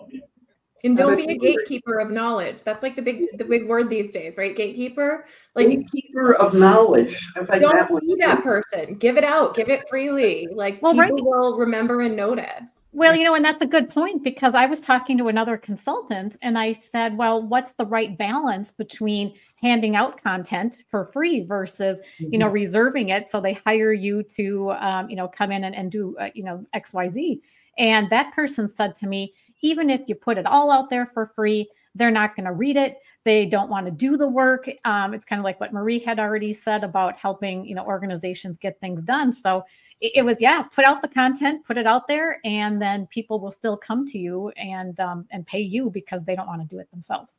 [0.85, 2.63] And don't be a gatekeeper of knowledge.
[2.63, 4.55] That's like the big the big word these days, right?
[4.55, 5.25] Gatekeeper.
[5.55, 7.17] Like Gatekeeper of knowledge.
[7.35, 8.05] I like don't one.
[8.05, 8.95] be that person.
[8.95, 9.55] Give it out.
[9.55, 10.47] Give it freely.
[10.51, 11.23] Like Well, people right.
[11.23, 12.89] will remember and notice.
[12.93, 16.35] Well, you know, and that's a good point because I was talking to another consultant
[16.41, 22.01] and I said, well, what's the right balance between handing out content for free versus,
[22.19, 25.75] you know, reserving it so they hire you to, um, you know, come in and,
[25.75, 27.41] and do, uh, you know, X, Y, Z.
[27.77, 29.33] And that person said to me,
[29.65, 32.77] even if you put it all out there for free, they're not going to read
[32.77, 32.97] it.
[33.23, 34.69] They don't want to do the work.
[34.85, 38.57] Um, it's kind of like what Marie had already said about helping, you know, organizations
[38.57, 39.31] get things done.
[39.31, 39.63] So
[40.01, 43.39] it, it was yeah put out the content put it out there and then people
[43.39, 46.67] will still come to you and um, and pay you because they don't want to
[46.67, 47.37] do it themselves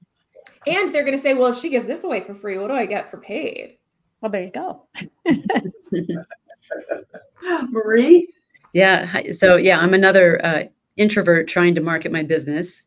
[0.66, 2.86] And they're gonna say, well, if she gives this away for free, what do I
[2.86, 3.76] get for paid?
[4.22, 4.86] well there you go
[7.70, 8.32] Marie?
[8.72, 9.22] Yeah.
[9.32, 10.64] So yeah, I'm another uh,
[10.96, 12.82] introvert trying to market my business,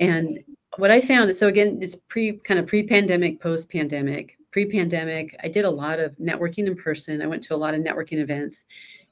[0.00, 0.38] and
[0.76, 4.36] what I found is so again, it's pre kind of pre-pandemic, post-pandemic.
[4.52, 7.20] Pre-pandemic, I did a lot of networking in person.
[7.20, 8.64] I went to a lot of networking events,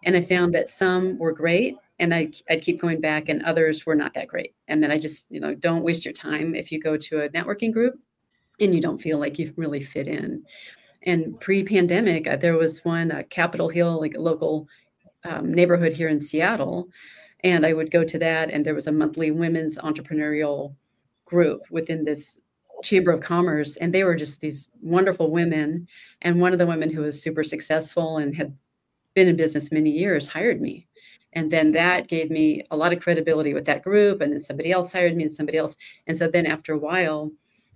[0.04, 3.85] and I found that some were great, and I I'd keep going back, and others
[3.85, 4.54] were not that great.
[4.68, 7.28] And then I just you know don't waste your time if you go to a
[7.30, 7.98] networking group,
[8.61, 10.44] and you don't feel like you really fit in.
[11.07, 14.66] And pre-pandemic, uh, there was one uh, Capitol Hill, like a local
[15.24, 16.88] um, neighborhood here in Seattle.
[17.44, 20.74] And I would go to that, and there was a monthly women's entrepreneurial
[21.26, 22.40] group within this
[22.83, 23.76] Chamber of Commerce.
[23.76, 25.87] And they were just these wonderful women.
[26.22, 28.57] And one of the women who was super successful and had
[29.14, 30.88] been in business many years hired me.
[31.35, 34.20] And then that gave me a lot of credibility with that group.
[34.20, 35.76] And then somebody else hired me and somebody else.
[36.07, 37.30] And so then after a while,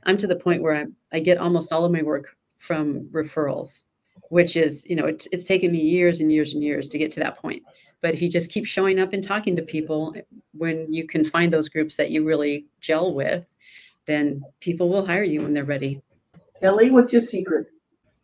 [0.04, 3.84] I'm to the point where I, I get almost all of my work from referrals,
[4.30, 7.12] which is, you know, it, it's taken me years and years and years to get
[7.12, 7.62] to that point.
[8.00, 10.14] But if you just keep showing up and talking to people,
[10.52, 13.48] when you can find those groups that you really gel with,
[14.06, 16.00] then people will hire you when they're ready.
[16.60, 17.66] Kelly, what's your secret?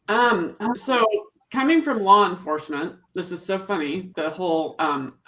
[0.09, 1.05] Um, so
[1.53, 4.13] coming from law enforcement, this is so funny.
[4.17, 5.19] The whole um,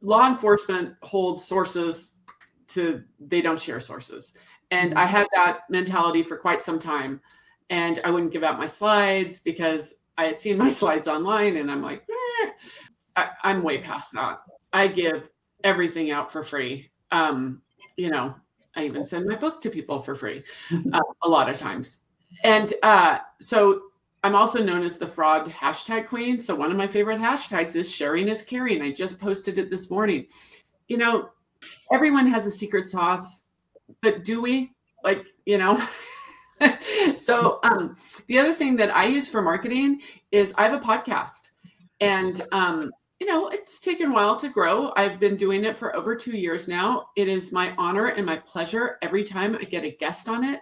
[0.00, 2.16] law enforcement holds sources
[2.68, 4.34] to they don't share sources,
[4.70, 7.20] and I had that mentality for quite some time.
[7.70, 11.70] And I wouldn't give out my slides because I had seen my slides online, and
[11.70, 12.50] I'm like, eh,
[13.16, 14.40] I, I'm way past that.
[14.72, 15.28] I give
[15.62, 16.90] everything out for free.
[17.10, 17.62] Um,
[17.96, 18.34] you know,
[18.76, 20.42] I even send my book to people for free
[20.92, 22.02] uh, a lot of times.
[22.42, 23.82] And uh, so
[24.24, 26.40] I'm also known as the fraud hashtag queen.
[26.40, 28.82] So one of my favorite hashtags is sharing is caring.
[28.82, 30.26] I just posted it this morning.
[30.88, 31.28] You know,
[31.92, 33.46] everyone has a secret sauce,
[34.02, 34.72] but do we?
[35.02, 35.80] Like, you know.
[37.16, 37.96] so um,
[38.26, 40.00] the other thing that I use for marketing
[40.32, 41.50] is I have a podcast,
[42.00, 42.90] and um,
[43.24, 44.92] you know, it's taken a while to grow.
[44.98, 47.08] I've been doing it for over two years now.
[47.16, 50.60] It is my honor and my pleasure every time I get a guest on it.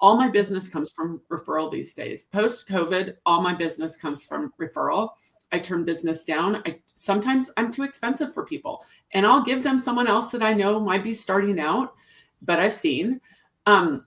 [0.00, 2.22] All my business comes from referral these days.
[2.22, 5.10] Post COVID, all my business comes from referral.
[5.52, 6.62] I turn business down.
[6.64, 10.54] I sometimes I'm too expensive for people, and I'll give them someone else that I
[10.54, 11.92] know might be starting out,
[12.40, 13.20] but I've seen.
[13.66, 14.06] Um,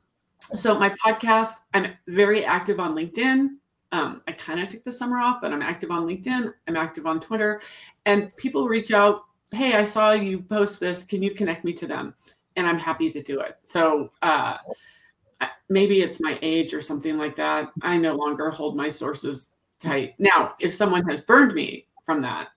[0.54, 3.58] so my podcast, I'm very active on LinkedIn.
[3.92, 6.54] Um, I kind of took the summer off, but I'm active on LinkedIn.
[6.68, 7.62] I'm active on Twitter,
[8.06, 9.24] and people reach out.
[9.52, 11.04] Hey, I saw you post this.
[11.04, 12.14] Can you connect me to them?
[12.56, 13.58] And I'm happy to do it.
[13.64, 14.58] So uh,
[15.70, 17.72] maybe it's my age or something like that.
[17.82, 20.16] I no longer hold my sources tight.
[20.20, 22.50] Now, if someone has burned me from that,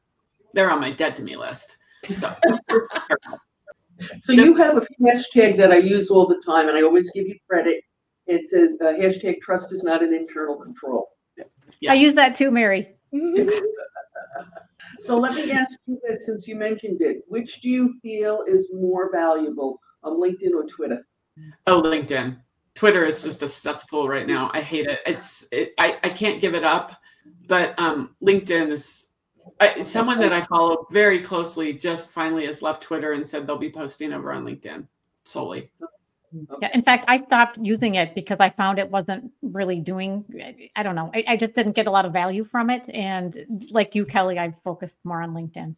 [0.52, 1.78] they're on my dead to me list.
[2.12, 2.34] So,
[4.22, 7.26] so you have a hashtag that I use all the time, and I always give
[7.26, 7.82] you credit.
[8.26, 11.08] It says uh, hashtag trust is not an internal control.
[11.80, 11.92] Yes.
[11.92, 12.96] I use that too, Mary.
[15.00, 18.70] so let me ask you this, since you mentioned it, which do you feel is
[18.72, 21.06] more valuable on LinkedIn or Twitter?
[21.66, 22.38] Oh, LinkedIn.
[22.74, 24.50] Twitter is just a cesspool right now.
[24.52, 25.00] I hate it.
[25.06, 26.92] It's it, I I can't give it up,
[27.46, 29.12] but um, LinkedIn is
[29.60, 31.72] I, someone that I follow very closely.
[31.72, 34.88] Just finally has left Twitter and said they'll be posting over on LinkedIn
[35.24, 35.70] solely.
[36.60, 40.24] Yeah, in fact, I stopped using it because I found it wasn't really doing.
[40.76, 41.10] I don't know.
[41.14, 44.38] I, I just didn't get a lot of value from it, and like you, Kelly,
[44.38, 45.74] I focused more on LinkedIn.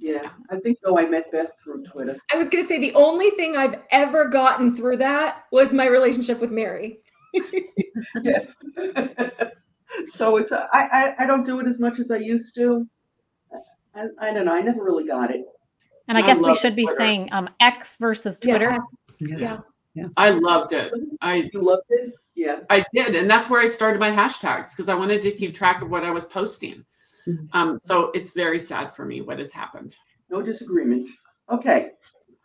[0.00, 2.16] Yeah, I think though I met Beth through Twitter.
[2.32, 5.86] I was going to say the only thing I've ever gotten through that was my
[5.86, 6.98] relationship with Mary.
[8.22, 8.54] yes.
[10.08, 12.86] so it's I, I I don't do it as much as I used to.
[13.94, 14.54] I, I don't know.
[14.54, 15.44] I never really got it.
[16.06, 18.78] And I, I guess we should be saying um, X versus Twitter.
[19.18, 19.36] Yeah.
[19.36, 19.58] yeah.
[19.94, 20.06] yeah.
[20.16, 20.92] I loved it.
[21.20, 22.14] I you loved it.
[22.38, 22.60] Yeah.
[22.70, 25.82] I did, and that's where I started my hashtags because I wanted to keep track
[25.82, 26.84] of what I was posting.
[27.26, 27.46] Mm-hmm.
[27.52, 29.96] Um, so it's very sad for me what has happened.
[30.30, 31.10] No disagreement.
[31.50, 31.90] Okay.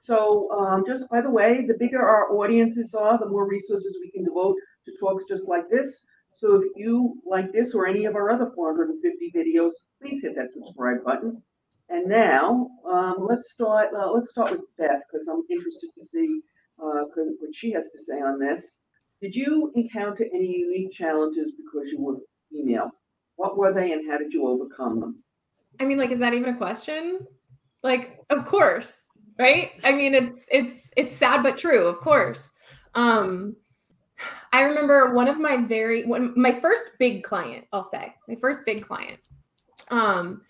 [0.02, 4.10] So um, just by the way, the bigger our audiences are, the more resources we
[4.10, 6.04] can devote to talks just like this.
[6.32, 10.52] So if you like this or any of our other 450 videos, please hit that
[10.54, 11.40] subscribe button.
[11.90, 13.90] And now um, let's start.
[13.96, 16.42] Uh, let's start with Beth because I'm interested to see
[16.84, 18.82] uh, what she has to say on this.
[19.24, 22.18] Did you encounter any unique challenges because you were
[22.52, 22.92] female?
[23.38, 25.24] What were they and how did you overcome them?
[25.80, 27.20] I mean, like, is that even a question?
[27.84, 29.08] Like, of course,
[29.40, 29.72] right?
[29.86, 32.52] I mean, it's it's it's sad but true, of course.
[32.96, 33.56] Um,
[34.52, 38.60] I remember one of my very one my first big client, I'll say, my first
[38.66, 39.22] big client.
[39.90, 40.42] Um,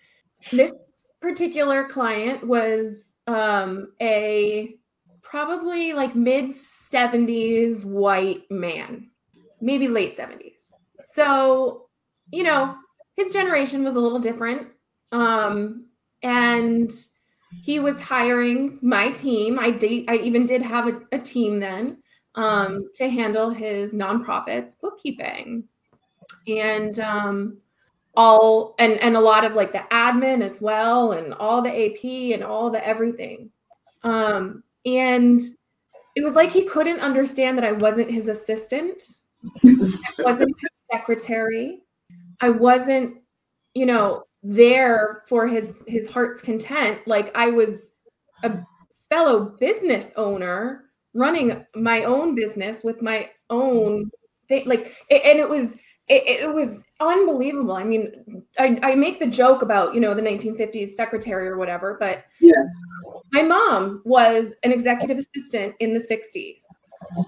[0.50, 0.72] this
[1.20, 4.76] particular client was um a
[5.24, 9.10] probably like mid 70s white man,
[9.60, 10.52] maybe late 70s.
[10.98, 11.84] So
[12.32, 12.74] you know,
[13.16, 14.68] his generation was a little different.
[15.12, 15.86] Um,
[16.22, 16.90] and
[17.62, 19.58] he was hiring my team.
[19.58, 21.98] I did, I even did have a, a team then
[22.34, 25.64] um, to handle his nonprofits bookkeeping
[26.48, 27.58] and um,
[28.16, 32.34] all and and a lot of like the admin as well and all the AP
[32.34, 33.50] and all the everything.
[34.02, 35.40] Um, and
[36.16, 39.02] it was like he couldn't understand that I wasn't his assistant,
[39.64, 41.82] I wasn't his secretary,
[42.40, 43.16] I wasn't,
[43.74, 47.00] you know, there for his his heart's content.
[47.06, 47.90] Like I was
[48.42, 48.58] a
[49.08, 54.10] fellow business owner running my own business with my own
[54.48, 54.68] thing.
[54.68, 55.76] Like, and it was
[56.08, 57.74] it, it, was unbelievable.
[57.74, 61.96] I mean, I, I make the joke about, you know, the 1950s secretary or whatever,
[61.98, 62.52] but yeah.
[63.32, 66.62] my mom was an executive assistant in the 60s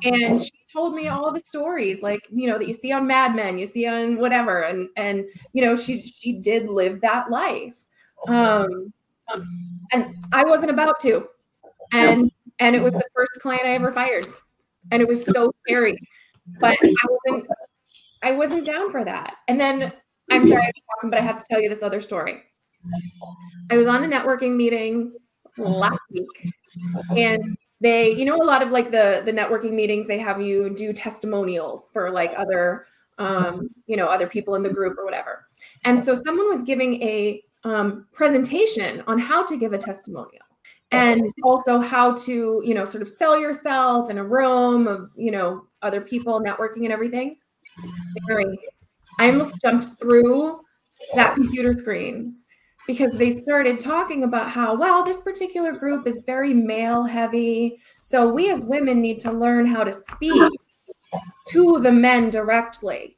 [0.05, 3.35] and she told me all the stories like you know that you see on mad
[3.35, 7.85] men you see on whatever and and you know she she did live that life.
[8.29, 8.93] Um
[9.93, 11.29] and i wasn't about to.
[11.93, 14.27] And and it was the first client i ever fired.
[14.91, 15.99] And it was so scary.
[16.61, 17.49] But i wasn't
[18.23, 19.37] i wasn't down for that.
[19.49, 19.93] And then
[20.31, 22.43] i'm sorry i'm talking but i have to tell you this other story.
[23.71, 25.12] I was on a networking meeting
[25.57, 26.53] last week
[27.17, 30.75] and they you know a lot of like the the networking meetings they have you
[30.75, 32.87] do testimonials for like other
[33.19, 35.47] um you know other people in the group or whatever.
[35.85, 40.45] And so someone was giving a um, presentation on how to give a testimonial
[40.93, 45.31] and also how to you know sort of sell yourself in a room of you
[45.31, 47.37] know other people networking and everything
[49.18, 50.61] I almost jumped through
[51.14, 52.37] that computer screen
[52.87, 58.33] because they started talking about how well this particular group is very male heavy so
[58.33, 60.53] we as women need to learn how to speak
[61.49, 63.16] to the men directly.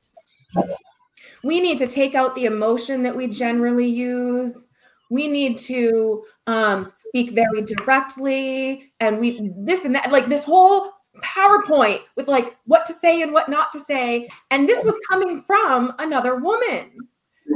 [1.43, 4.71] We need to take out the emotion that we generally use.
[5.11, 10.91] We need to um, speak very directly and we this and that like this whole
[11.23, 15.43] powerpoint with like what to say and what not to say and this was coming
[15.43, 16.91] from another woman.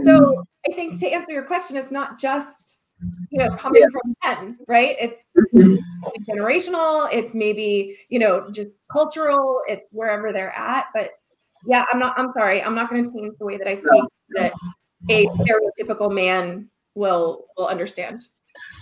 [0.04, 0.40] So mm-hmm.
[0.70, 2.78] i think to answer your question it's not just
[3.30, 4.96] you know coming from men right?
[4.98, 5.76] It's mm-hmm.
[6.30, 11.10] generational it's maybe you know just cultural it's wherever they're at but
[11.66, 14.04] yeah i'm not i'm sorry i'm not going to change the way that i speak
[14.30, 14.52] that
[15.08, 18.22] a stereotypical man will will understand.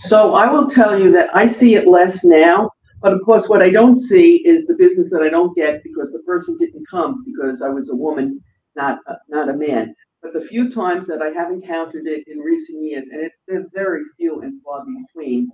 [0.00, 2.70] So I will tell you that I see it less now,
[3.00, 6.12] but of course, what I don't see is the business that I don't get because
[6.12, 8.42] the person didn't come because I was a woman,
[8.76, 9.94] not a, not a man.
[10.22, 13.66] But the few times that I have encountered it in recent years, and it, they're
[13.72, 15.50] very few and far between,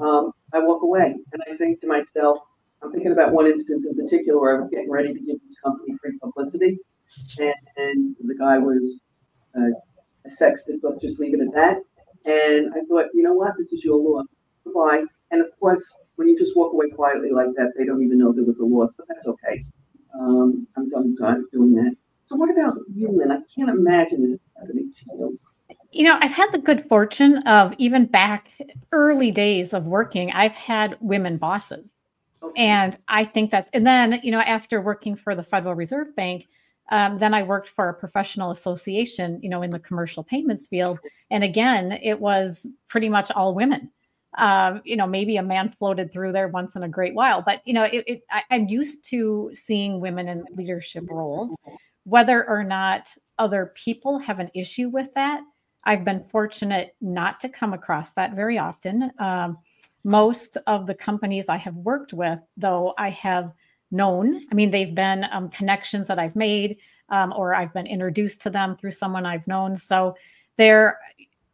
[0.00, 2.38] um, I walk away and I think to myself,
[2.82, 5.58] I'm thinking about one instance in particular where I was getting ready to give this
[5.60, 6.78] company free publicity,
[7.38, 9.00] and, and the guy was
[9.56, 9.70] uh,
[10.24, 10.80] a sexist.
[10.82, 11.78] Let's just leave it at that.
[12.24, 13.54] And I thought, you know what?
[13.58, 14.26] This is your loss.
[14.64, 15.04] Goodbye.
[15.30, 18.32] And of course, when you just walk away quietly like that, they don't even know
[18.32, 19.64] there was a loss, but that's okay.
[20.18, 21.96] Um, I'm done, done doing that.
[22.24, 23.30] So what about you, Lynn?
[23.30, 25.40] I can't imagine this happening to you.
[25.92, 28.50] You know, I've had the good fortune of even back
[28.92, 31.94] early days of working, I've had women bosses.
[32.42, 32.62] Okay.
[32.62, 36.46] And I think that's, and then, you know, after working for the Federal Reserve Bank,
[36.90, 41.00] um, then I worked for a professional association, you know, in the commercial payments field.
[41.30, 43.90] And again, it was pretty much all women.
[44.36, 47.62] Um, you know, maybe a man floated through there once in a great while, but
[47.64, 51.56] you know, it, it, I, I'm used to seeing women in leadership roles,
[52.04, 53.08] whether or not
[53.38, 55.40] other people have an issue with that.
[55.84, 59.10] I've been fortunate not to come across that very often.
[59.18, 59.56] Um,
[60.04, 63.52] most of the companies I have worked with, though, I have
[63.90, 64.46] known.
[64.50, 66.76] I mean, they've been um, connections that I've made,
[67.08, 69.74] um, or I've been introduced to them through someone I've known.
[69.76, 70.14] So
[70.56, 70.98] they're,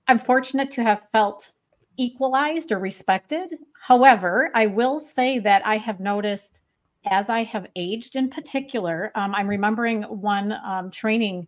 [0.08, 1.52] I'm fortunate to have felt
[1.96, 3.58] equalized or respected.
[3.80, 6.62] However, I will say that I have noticed
[7.06, 11.46] as I have aged in particular, um, I'm remembering one um, training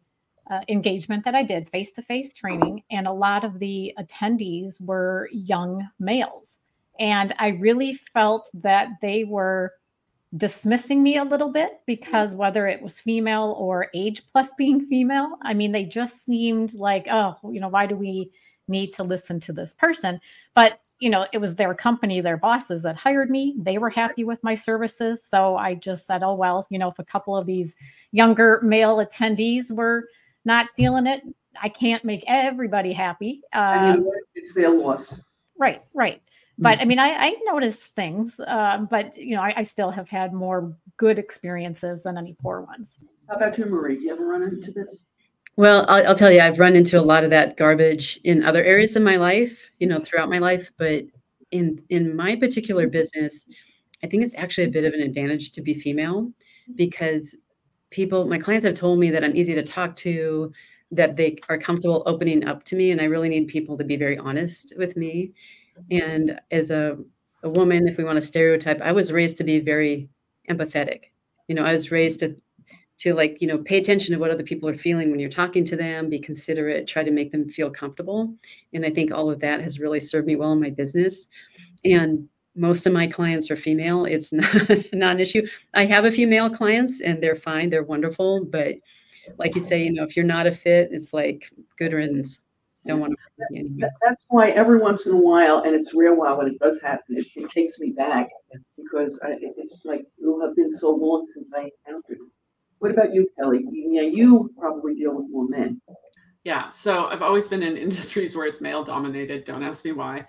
[0.51, 4.81] uh, engagement that I did, face to face training, and a lot of the attendees
[4.81, 6.59] were young males.
[6.99, 9.73] And I really felt that they were
[10.37, 15.37] dismissing me a little bit because whether it was female or age plus being female,
[15.43, 18.31] I mean, they just seemed like, oh, you know, why do we
[18.69, 20.21] need to listen to this person?
[20.55, 23.55] But, you know, it was their company, their bosses that hired me.
[23.59, 25.23] They were happy with my services.
[25.23, 27.77] So I just said, oh, well, you know, if a couple of these
[28.13, 30.09] younger male attendees were
[30.45, 31.23] not feeling it,
[31.61, 33.43] I can't make everybody happy.
[33.53, 35.21] Um, it's their loss.
[35.59, 36.21] Right, right
[36.59, 40.09] but I mean, I, I notice things, uh, but you know, I, I, still have
[40.09, 42.99] had more good experiences than any poor ones.
[43.29, 43.97] How about you, Marie?
[43.97, 45.07] Do you ever run into this?
[45.57, 48.63] Well, I'll, I'll, tell you, I've run into a lot of that garbage in other
[48.63, 50.71] areas of my life, you know, throughout my life.
[50.79, 51.05] But
[51.51, 53.47] in in my particular business,
[54.05, 56.31] I think it's actually a bit of an advantage to be female
[56.75, 57.37] because
[57.91, 60.53] people, my clients have told me that I'm easy to talk to,
[60.91, 63.97] that they are comfortable opening up to me, and I really need people to be
[63.97, 65.33] very honest with me
[65.91, 66.97] and as a,
[67.43, 70.09] a woman, if we want to stereotype, I was raised to be very
[70.51, 71.07] empathetic.
[71.49, 72.37] You know, I was raised to
[72.99, 75.65] to like, you know, pay attention to what other people are feeling when you're talking
[75.65, 78.35] to them, be considerate, try to make them feel comfortable.
[78.73, 81.27] And I think all of that has really served me well in my business.
[81.85, 84.07] And most of my clients are female.
[84.07, 84.55] It's not,
[84.93, 85.47] not an issue.
[85.75, 88.47] I have a few male clients and they're fine, they're wonderful.
[88.47, 88.77] But
[89.39, 92.41] like you say, you know, if you're not a fit, it's like good riddance
[92.87, 93.13] don't want
[93.51, 96.81] to That's why every once in a while, and it's rare while when it does
[96.81, 98.29] happen, it, it takes me back
[98.77, 102.19] because I, it's like it'll have been so long since I encountered.
[102.79, 103.65] What about you, Kelly?
[103.71, 105.81] Yeah, you probably deal with more men.
[106.45, 109.45] Yeah, so I've always been in industries where it's male dominated.
[109.45, 110.27] Don't ask me why.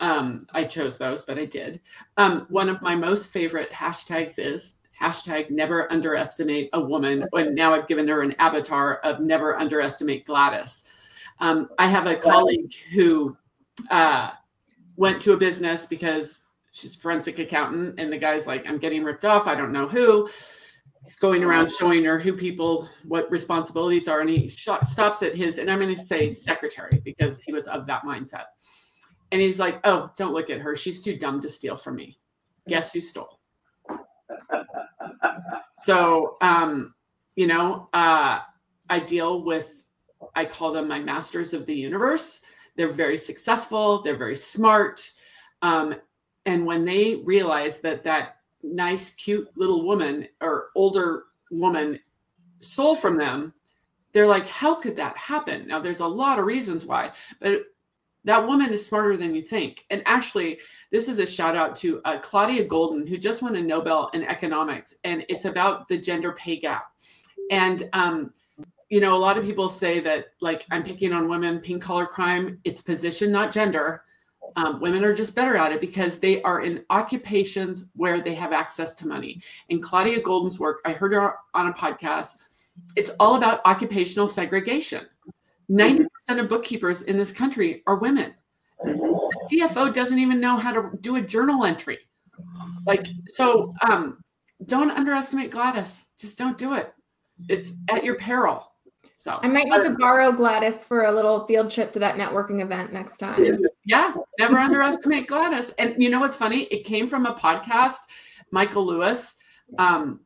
[0.00, 1.80] Um, I chose those, but I did.
[2.16, 7.26] Um, one of my most favorite hashtags is hashtag never underestimate a woman.
[7.32, 10.90] And now I've given her an avatar of never underestimate Gladys
[11.40, 13.36] um, I have a colleague who
[13.90, 14.30] uh,
[14.96, 19.24] went to a business because she's forensic accountant, and the guy's like, "I'm getting ripped
[19.24, 19.46] off.
[19.46, 20.28] I don't know who."
[21.02, 25.34] He's going around showing her who people what responsibilities are and he sh- stops at
[25.34, 28.44] his and i'm going to say secretary because he was of that mindset.
[29.32, 30.74] And he's like oh don't look at her.
[30.74, 32.18] She's too dumb to steal from me.
[32.68, 33.38] Guess who stole?
[35.74, 36.94] So um
[37.36, 38.40] you know uh
[38.90, 39.84] i deal with
[40.34, 42.40] i call them my masters of the universe.
[42.76, 44.02] They're very successful.
[44.02, 45.10] They're very smart.
[45.62, 45.94] Um
[46.44, 51.98] and when they realize that that nice, cute little woman or older woman
[52.60, 53.54] stole from them,
[54.12, 55.66] they're like, how could that happen?
[55.66, 57.62] Now, there's a lot of reasons why, but
[58.24, 59.86] that woman is smarter than you think.
[59.90, 60.58] And actually,
[60.90, 64.24] this is a shout out to uh, Claudia Goldin, who just won a Nobel in
[64.24, 66.92] economics, and it's about the gender pay gap.
[67.50, 68.32] And, um,
[68.90, 72.06] you know, a lot of people say that, like, I'm picking on women, pink collar
[72.06, 74.02] crime, it's position, not gender
[74.56, 78.52] um, women are just better at it because they are in occupations where they have
[78.52, 79.40] access to money.
[79.68, 82.38] And Claudia Goldin's work, I heard her on a podcast,
[82.96, 85.06] it's all about occupational segregation.
[85.70, 86.06] 90%
[86.38, 88.34] of bookkeepers in this country are women.
[88.84, 91.98] The CFO doesn't even know how to do a journal entry.
[92.86, 94.22] Like, so um,
[94.66, 96.06] don't underestimate Gladys.
[96.18, 96.92] Just don't do it.
[97.48, 98.69] It's at your peril.
[99.20, 102.62] So I might need to borrow Gladys for a little field trip to that networking
[102.62, 103.60] event next time.
[103.84, 105.74] Yeah, never underestimate Gladys.
[105.78, 106.62] And you know what's funny?
[106.64, 107.98] It came from a podcast,
[108.50, 109.36] Michael Lewis.
[109.76, 110.20] Um,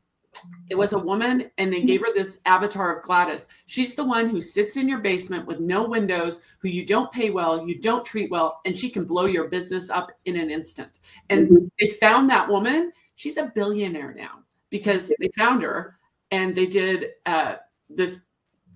[0.71, 3.49] it was a woman, and they gave her this avatar of Gladys.
[3.67, 7.31] She's the one who sits in your basement with no windows, who you don't pay
[7.31, 11.01] well, you don't treat well, and she can blow your business up in an instant.
[11.31, 11.67] And mm-hmm.
[11.81, 12.93] they found that woman.
[13.17, 15.99] She's a billionaire now because they found her
[16.31, 17.57] and they did uh,
[17.91, 18.23] this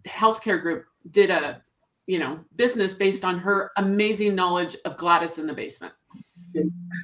[0.09, 1.63] healthcare group did a
[2.07, 5.93] you know business based on her amazing knowledge of Gladys in the basement.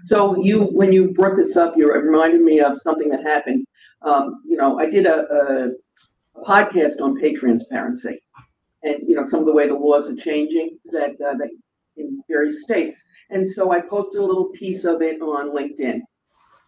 [0.05, 3.67] So you, when you brought this up, you reminded me of something that happened.
[4.03, 5.71] Um, you know, I did a, a,
[6.45, 8.21] podcast on pay transparency,
[8.83, 11.49] and you know some of the way the laws are changing that uh, that
[11.97, 13.03] in various states.
[13.31, 16.01] And so I posted a little piece of it on LinkedIn,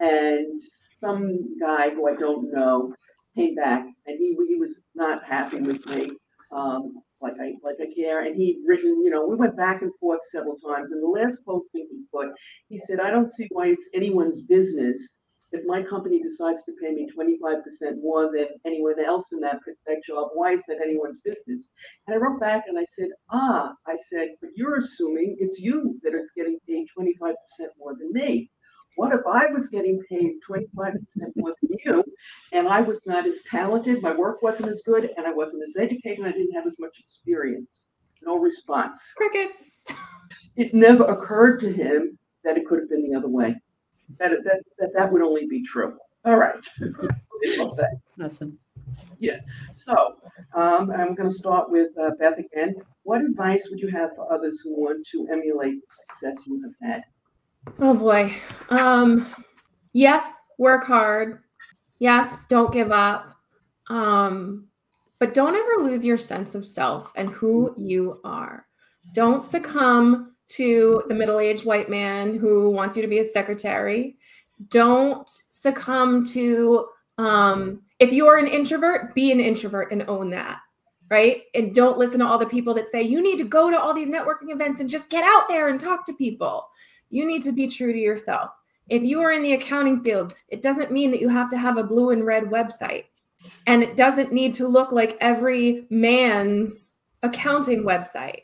[0.00, 2.94] and some guy who I don't know
[3.34, 6.12] came back, and he he was not happy with me
[6.52, 8.24] um, like I like I care.
[8.24, 10.92] And he'd written, you know, we went back and forth several times.
[10.92, 12.28] And the last posting he put,
[12.68, 15.16] he said, I don't see why it's anyone's business
[15.52, 17.62] if my company decides to pay me 25%
[18.00, 21.70] more than anyone else in that, that job, why is that anyone's business?
[22.06, 25.98] And I wrote back and I said, ah, I said, but you're assuming it's you
[26.02, 27.34] that is getting paid 25%
[27.78, 28.50] more than me.
[28.96, 30.96] What if I was getting paid 25%
[31.36, 32.04] more than you
[32.52, 35.76] and I was not as talented, my work wasn't as good, and I wasn't as
[35.76, 37.86] educated, and I didn't have as much experience?
[38.22, 39.12] No response.
[39.14, 39.82] Crickets.
[40.56, 43.54] It never occurred to him that it could have been the other way,
[44.18, 45.98] that that, that, that would only be true.
[46.24, 46.56] All right.
[48.22, 48.58] awesome.
[49.18, 49.40] Yeah.
[49.74, 50.16] So
[50.54, 52.74] um, I'm going to start with uh, Beth again.
[53.02, 56.90] What advice would you have for others who want to emulate the success you have
[56.90, 57.04] had?
[57.78, 58.34] Oh boy.
[58.70, 59.26] Um
[59.92, 60.24] yes,
[60.58, 61.40] work hard.
[61.98, 63.36] Yes, don't give up.
[63.88, 64.68] Um
[65.18, 68.66] but don't ever lose your sense of self and who you are.
[69.14, 74.16] Don't succumb to the middle-aged white man who wants you to be a secretary.
[74.68, 76.86] Don't succumb to
[77.18, 80.60] um if you are an introvert, be an introvert and own that
[81.08, 81.42] right?
[81.54, 83.94] And don't listen to all the people that say you need to go to all
[83.94, 86.68] these networking events and just get out there and talk to people
[87.10, 88.50] you need to be true to yourself.
[88.88, 91.76] If you are in the accounting field, it doesn't mean that you have to have
[91.76, 93.04] a blue and red website.
[93.66, 98.42] And it doesn't need to look like every man's accounting website.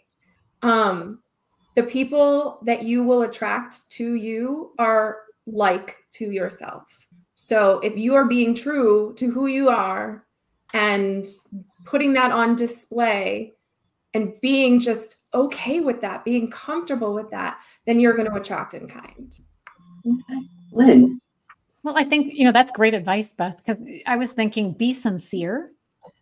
[0.63, 1.21] Um,
[1.75, 6.85] the people that you will attract to you are like to yourself.
[7.35, 10.25] So if you are being true to who you are
[10.75, 11.27] and
[11.85, 13.55] putting that on display
[14.15, 18.75] and being just okay with that, being comfortable with that, then you're going to attract
[18.75, 19.39] in kind.
[20.07, 20.43] Okay.
[20.73, 21.21] Lynn.
[21.83, 25.73] Well, I think, you know, that's great advice, Beth, because I was thinking be sincere.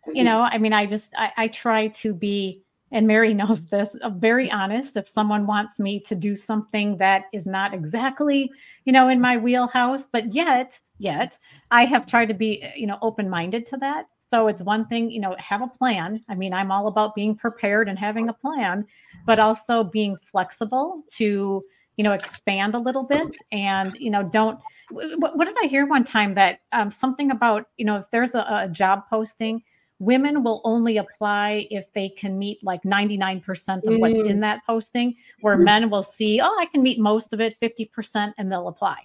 [0.07, 3.95] You know, I mean, I just, I, I try to be, and Mary knows this,
[4.01, 4.97] uh, very honest.
[4.97, 8.51] If someone wants me to do something that is not exactly,
[8.85, 11.37] you know, in my wheelhouse, but yet, yet,
[11.69, 14.07] I have tried to be, you know, open minded to that.
[14.31, 16.21] So it's one thing, you know, have a plan.
[16.29, 18.87] I mean, I'm all about being prepared and having a plan,
[19.25, 21.63] but also being flexible to,
[21.97, 24.57] you know, expand a little bit and, you know, don't.
[24.89, 28.33] What, what did I hear one time that um, something about, you know, if there's
[28.33, 29.63] a, a job posting,
[29.99, 33.43] women will only apply if they can meet like 99%
[33.85, 34.27] of what's mm.
[34.27, 35.63] in that posting, where mm.
[35.63, 38.97] men will see, oh, I can meet most of it, 50%, and they'll apply.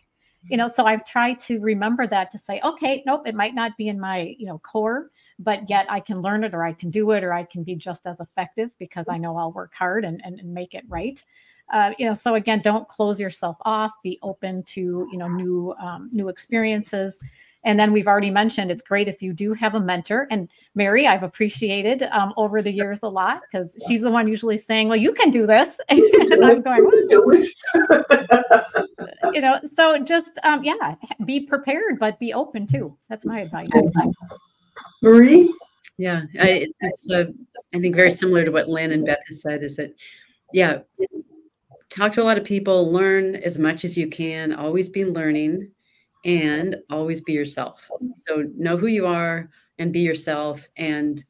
[0.49, 3.77] you know, so I've tried to remember that to say, okay, nope, it might not
[3.77, 6.91] be in my, you know, core, but yet I can learn it or I can
[6.91, 10.05] do it or I can be just as effective because I know I'll work hard
[10.05, 11.23] and, and, and make it right.
[11.73, 13.93] Uh, you know, so again, don't close yourself off.
[14.03, 17.19] Be open to you know new um, new experiences.
[17.65, 20.29] And then we've already mentioned it's great if you do have a mentor.
[20.31, 24.57] And Mary, I've appreciated um, over the years a lot because she's the one usually
[24.57, 26.89] saying, "Well, you can do this," and I'm going,
[29.35, 29.59] you know.
[29.75, 32.97] So just um, yeah, be prepared, but be open too.
[33.09, 33.69] That's my advice.
[35.03, 35.53] Marie?
[35.99, 37.25] Yeah, I, it's uh,
[37.75, 39.63] I think very similar to what Lynn and Beth has said.
[39.63, 39.95] Is that
[40.53, 40.81] yeah,
[41.89, 45.71] talk to a lot of people, learn as much as you can, always be learning,
[46.25, 47.89] and always be yourself.
[48.19, 49.49] So know who you are
[49.79, 50.69] and be yourself.
[50.77, 51.25] And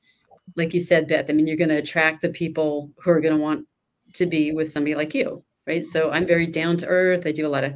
[0.56, 3.36] like you said, Beth, I mean, you're going to attract the people who are going
[3.36, 3.66] to want
[4.14, 5.86] to be with somebody like you, right?
[5.86, 7.26] So I'm very down to earth.
[7.26, 7.74] I do a lot of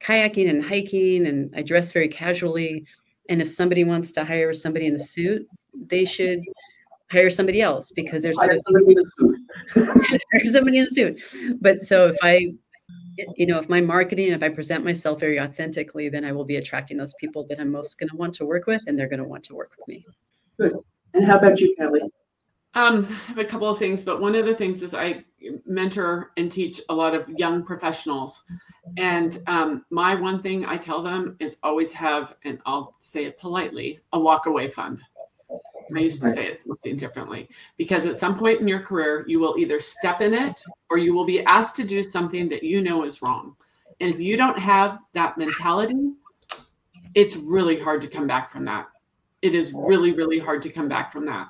[0.00, 2.86] kayaking and hiking, and I dress very casually.
[3.30, 5.48] And if somebody wants to hire somebody in a suit,
[5.86, 6.40] they should
[7.10, 10.20] hire somebody else because there's have somebody in a suit.
[10.32, 11.22] hire somebody in a suit.
[11.60, 12.52] But so if I,
[13.36, 16.56] you know, if my marketing, if I present myself very authentically, then I will be
[16.56, 19.22] attracting those people that I'm most going to want to work with, and they're going
[19.22, 20.04] to want to work with me.
[20.58, 20.74] Good.
[21.14, 22.00] And how about you, Kelly?
[22.74, 25.24] Um, I have a couple of things, but one of the things is I
[25.66, 28.44] mentor and teach a lot of young professionals.
[28.96, 33.38] And um, my one thing I tell them is always have, and I'll say it
[33.38, 35.00] politely, a walk away fund.
[35.96, 39.40] I used to say it something differently because at some point in your career, you
[39.40, 42.80] will either step in it or you will be asked to do something that you
[42.80, 43.56] know is wrong.
[43.98, 46.12] And if you don't have that mentality,
[47.14, 48.86] it's really hard to come back from that.
[49.42, 51.48] It is really, really hard to come back from that.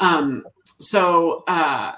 [0.00, 0.44] Um,
[0.78, 1.92] so uh,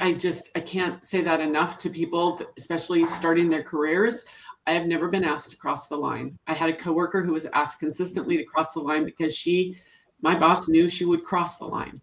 [0.00, 4.24] I- just I can't say that enough to people, especially starting their careers.
[4.66, 6.38] I have never been asked to cross the line.
[6.46, 9.76] I had a coworker who was asked consistently to cross the line because she,
[10.20, 12.00] my boss, knew she would cross the line.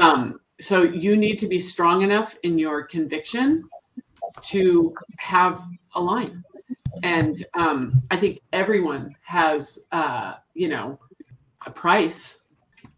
[0.00, 3.68] Um, so you need to be strong enough in your conviction
[4.42, 5.62] to have
[5.94, 6.44] a line.
[7.02, 10.98] And um, I think everyone has, uh, you know,
[11.66, 12.40] a price.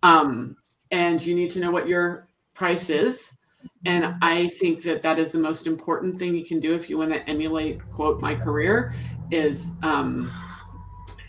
[0.02, 0.56] Um,
[0.90, 3.34] and you need to know what your price is.
[3.86, 6.98] And I think that that is the most important thing you can do if you
[6.98, 8.92] want to emulate, quote, my career
[9.30, 10.30] is um,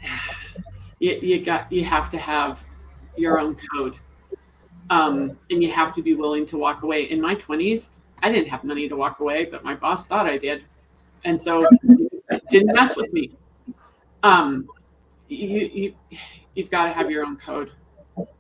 [1.00, 2.64] you, you got, you have to have
[3.18, 3.96] your own code.
[4.90, 7.04] Um, and you have to be willing to walk away.
[7.04, 7.92] In my 20s,
[8.24, 10.64] I didn't have money to walk away, but my boss thought I did.
[11.26, 11.68] And so
[12.50, 13.32] didn't mess with me.
[14.24, 14.68] Um,
[15.28, 15.94] you, you,
[16.56, 17.72] you've got to have your own code.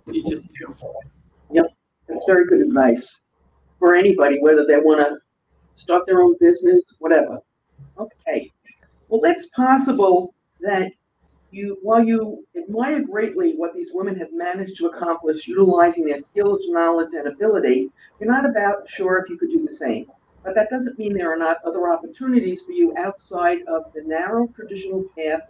[0.07, 0.75] You just do.
[2.07, 3.23] That's very good advice
[3.77, 5.17] for anybody, whether they want to
[5.75, 7.39] start their own business, whatever.
[7.99, 8.51] Okay.
[9.09, 10.91] Well, it's possible that
[11.51, 16.61] you, while you admire greatly what these women have managed to accomplish utilizing their skills,
[16.67, 20.07] knowledge, and ability, you're not about sure if you could do the same.
[20.43, 24.47] But that doesn't mean there are not other opportunities for you outside of the narrow
[24.55, 25.41] traditional path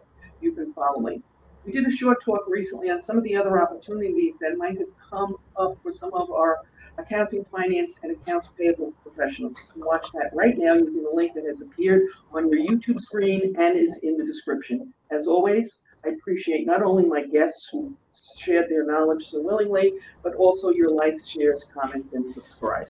[0.41, 1.23] you've been following.
[1.65, 4.87] We did a short talk recently on some of the other opportunities that might have
[5.09, 6.59] come up for some of our
[6.97, 9.67] accounting, finance, and accounts payable professionals.
[9.67, 12.03] You can watch that right now using the link that has appeared
[12.33, 14.93] on your YouTube screen and is in the description.
[15.11, 17.95] As always, I appreciate not only my guests who
[18.37, 19.93] shared their knowledge so willingly,
[20.23, 22.87] but also your likes, shares, comments, and subscribe.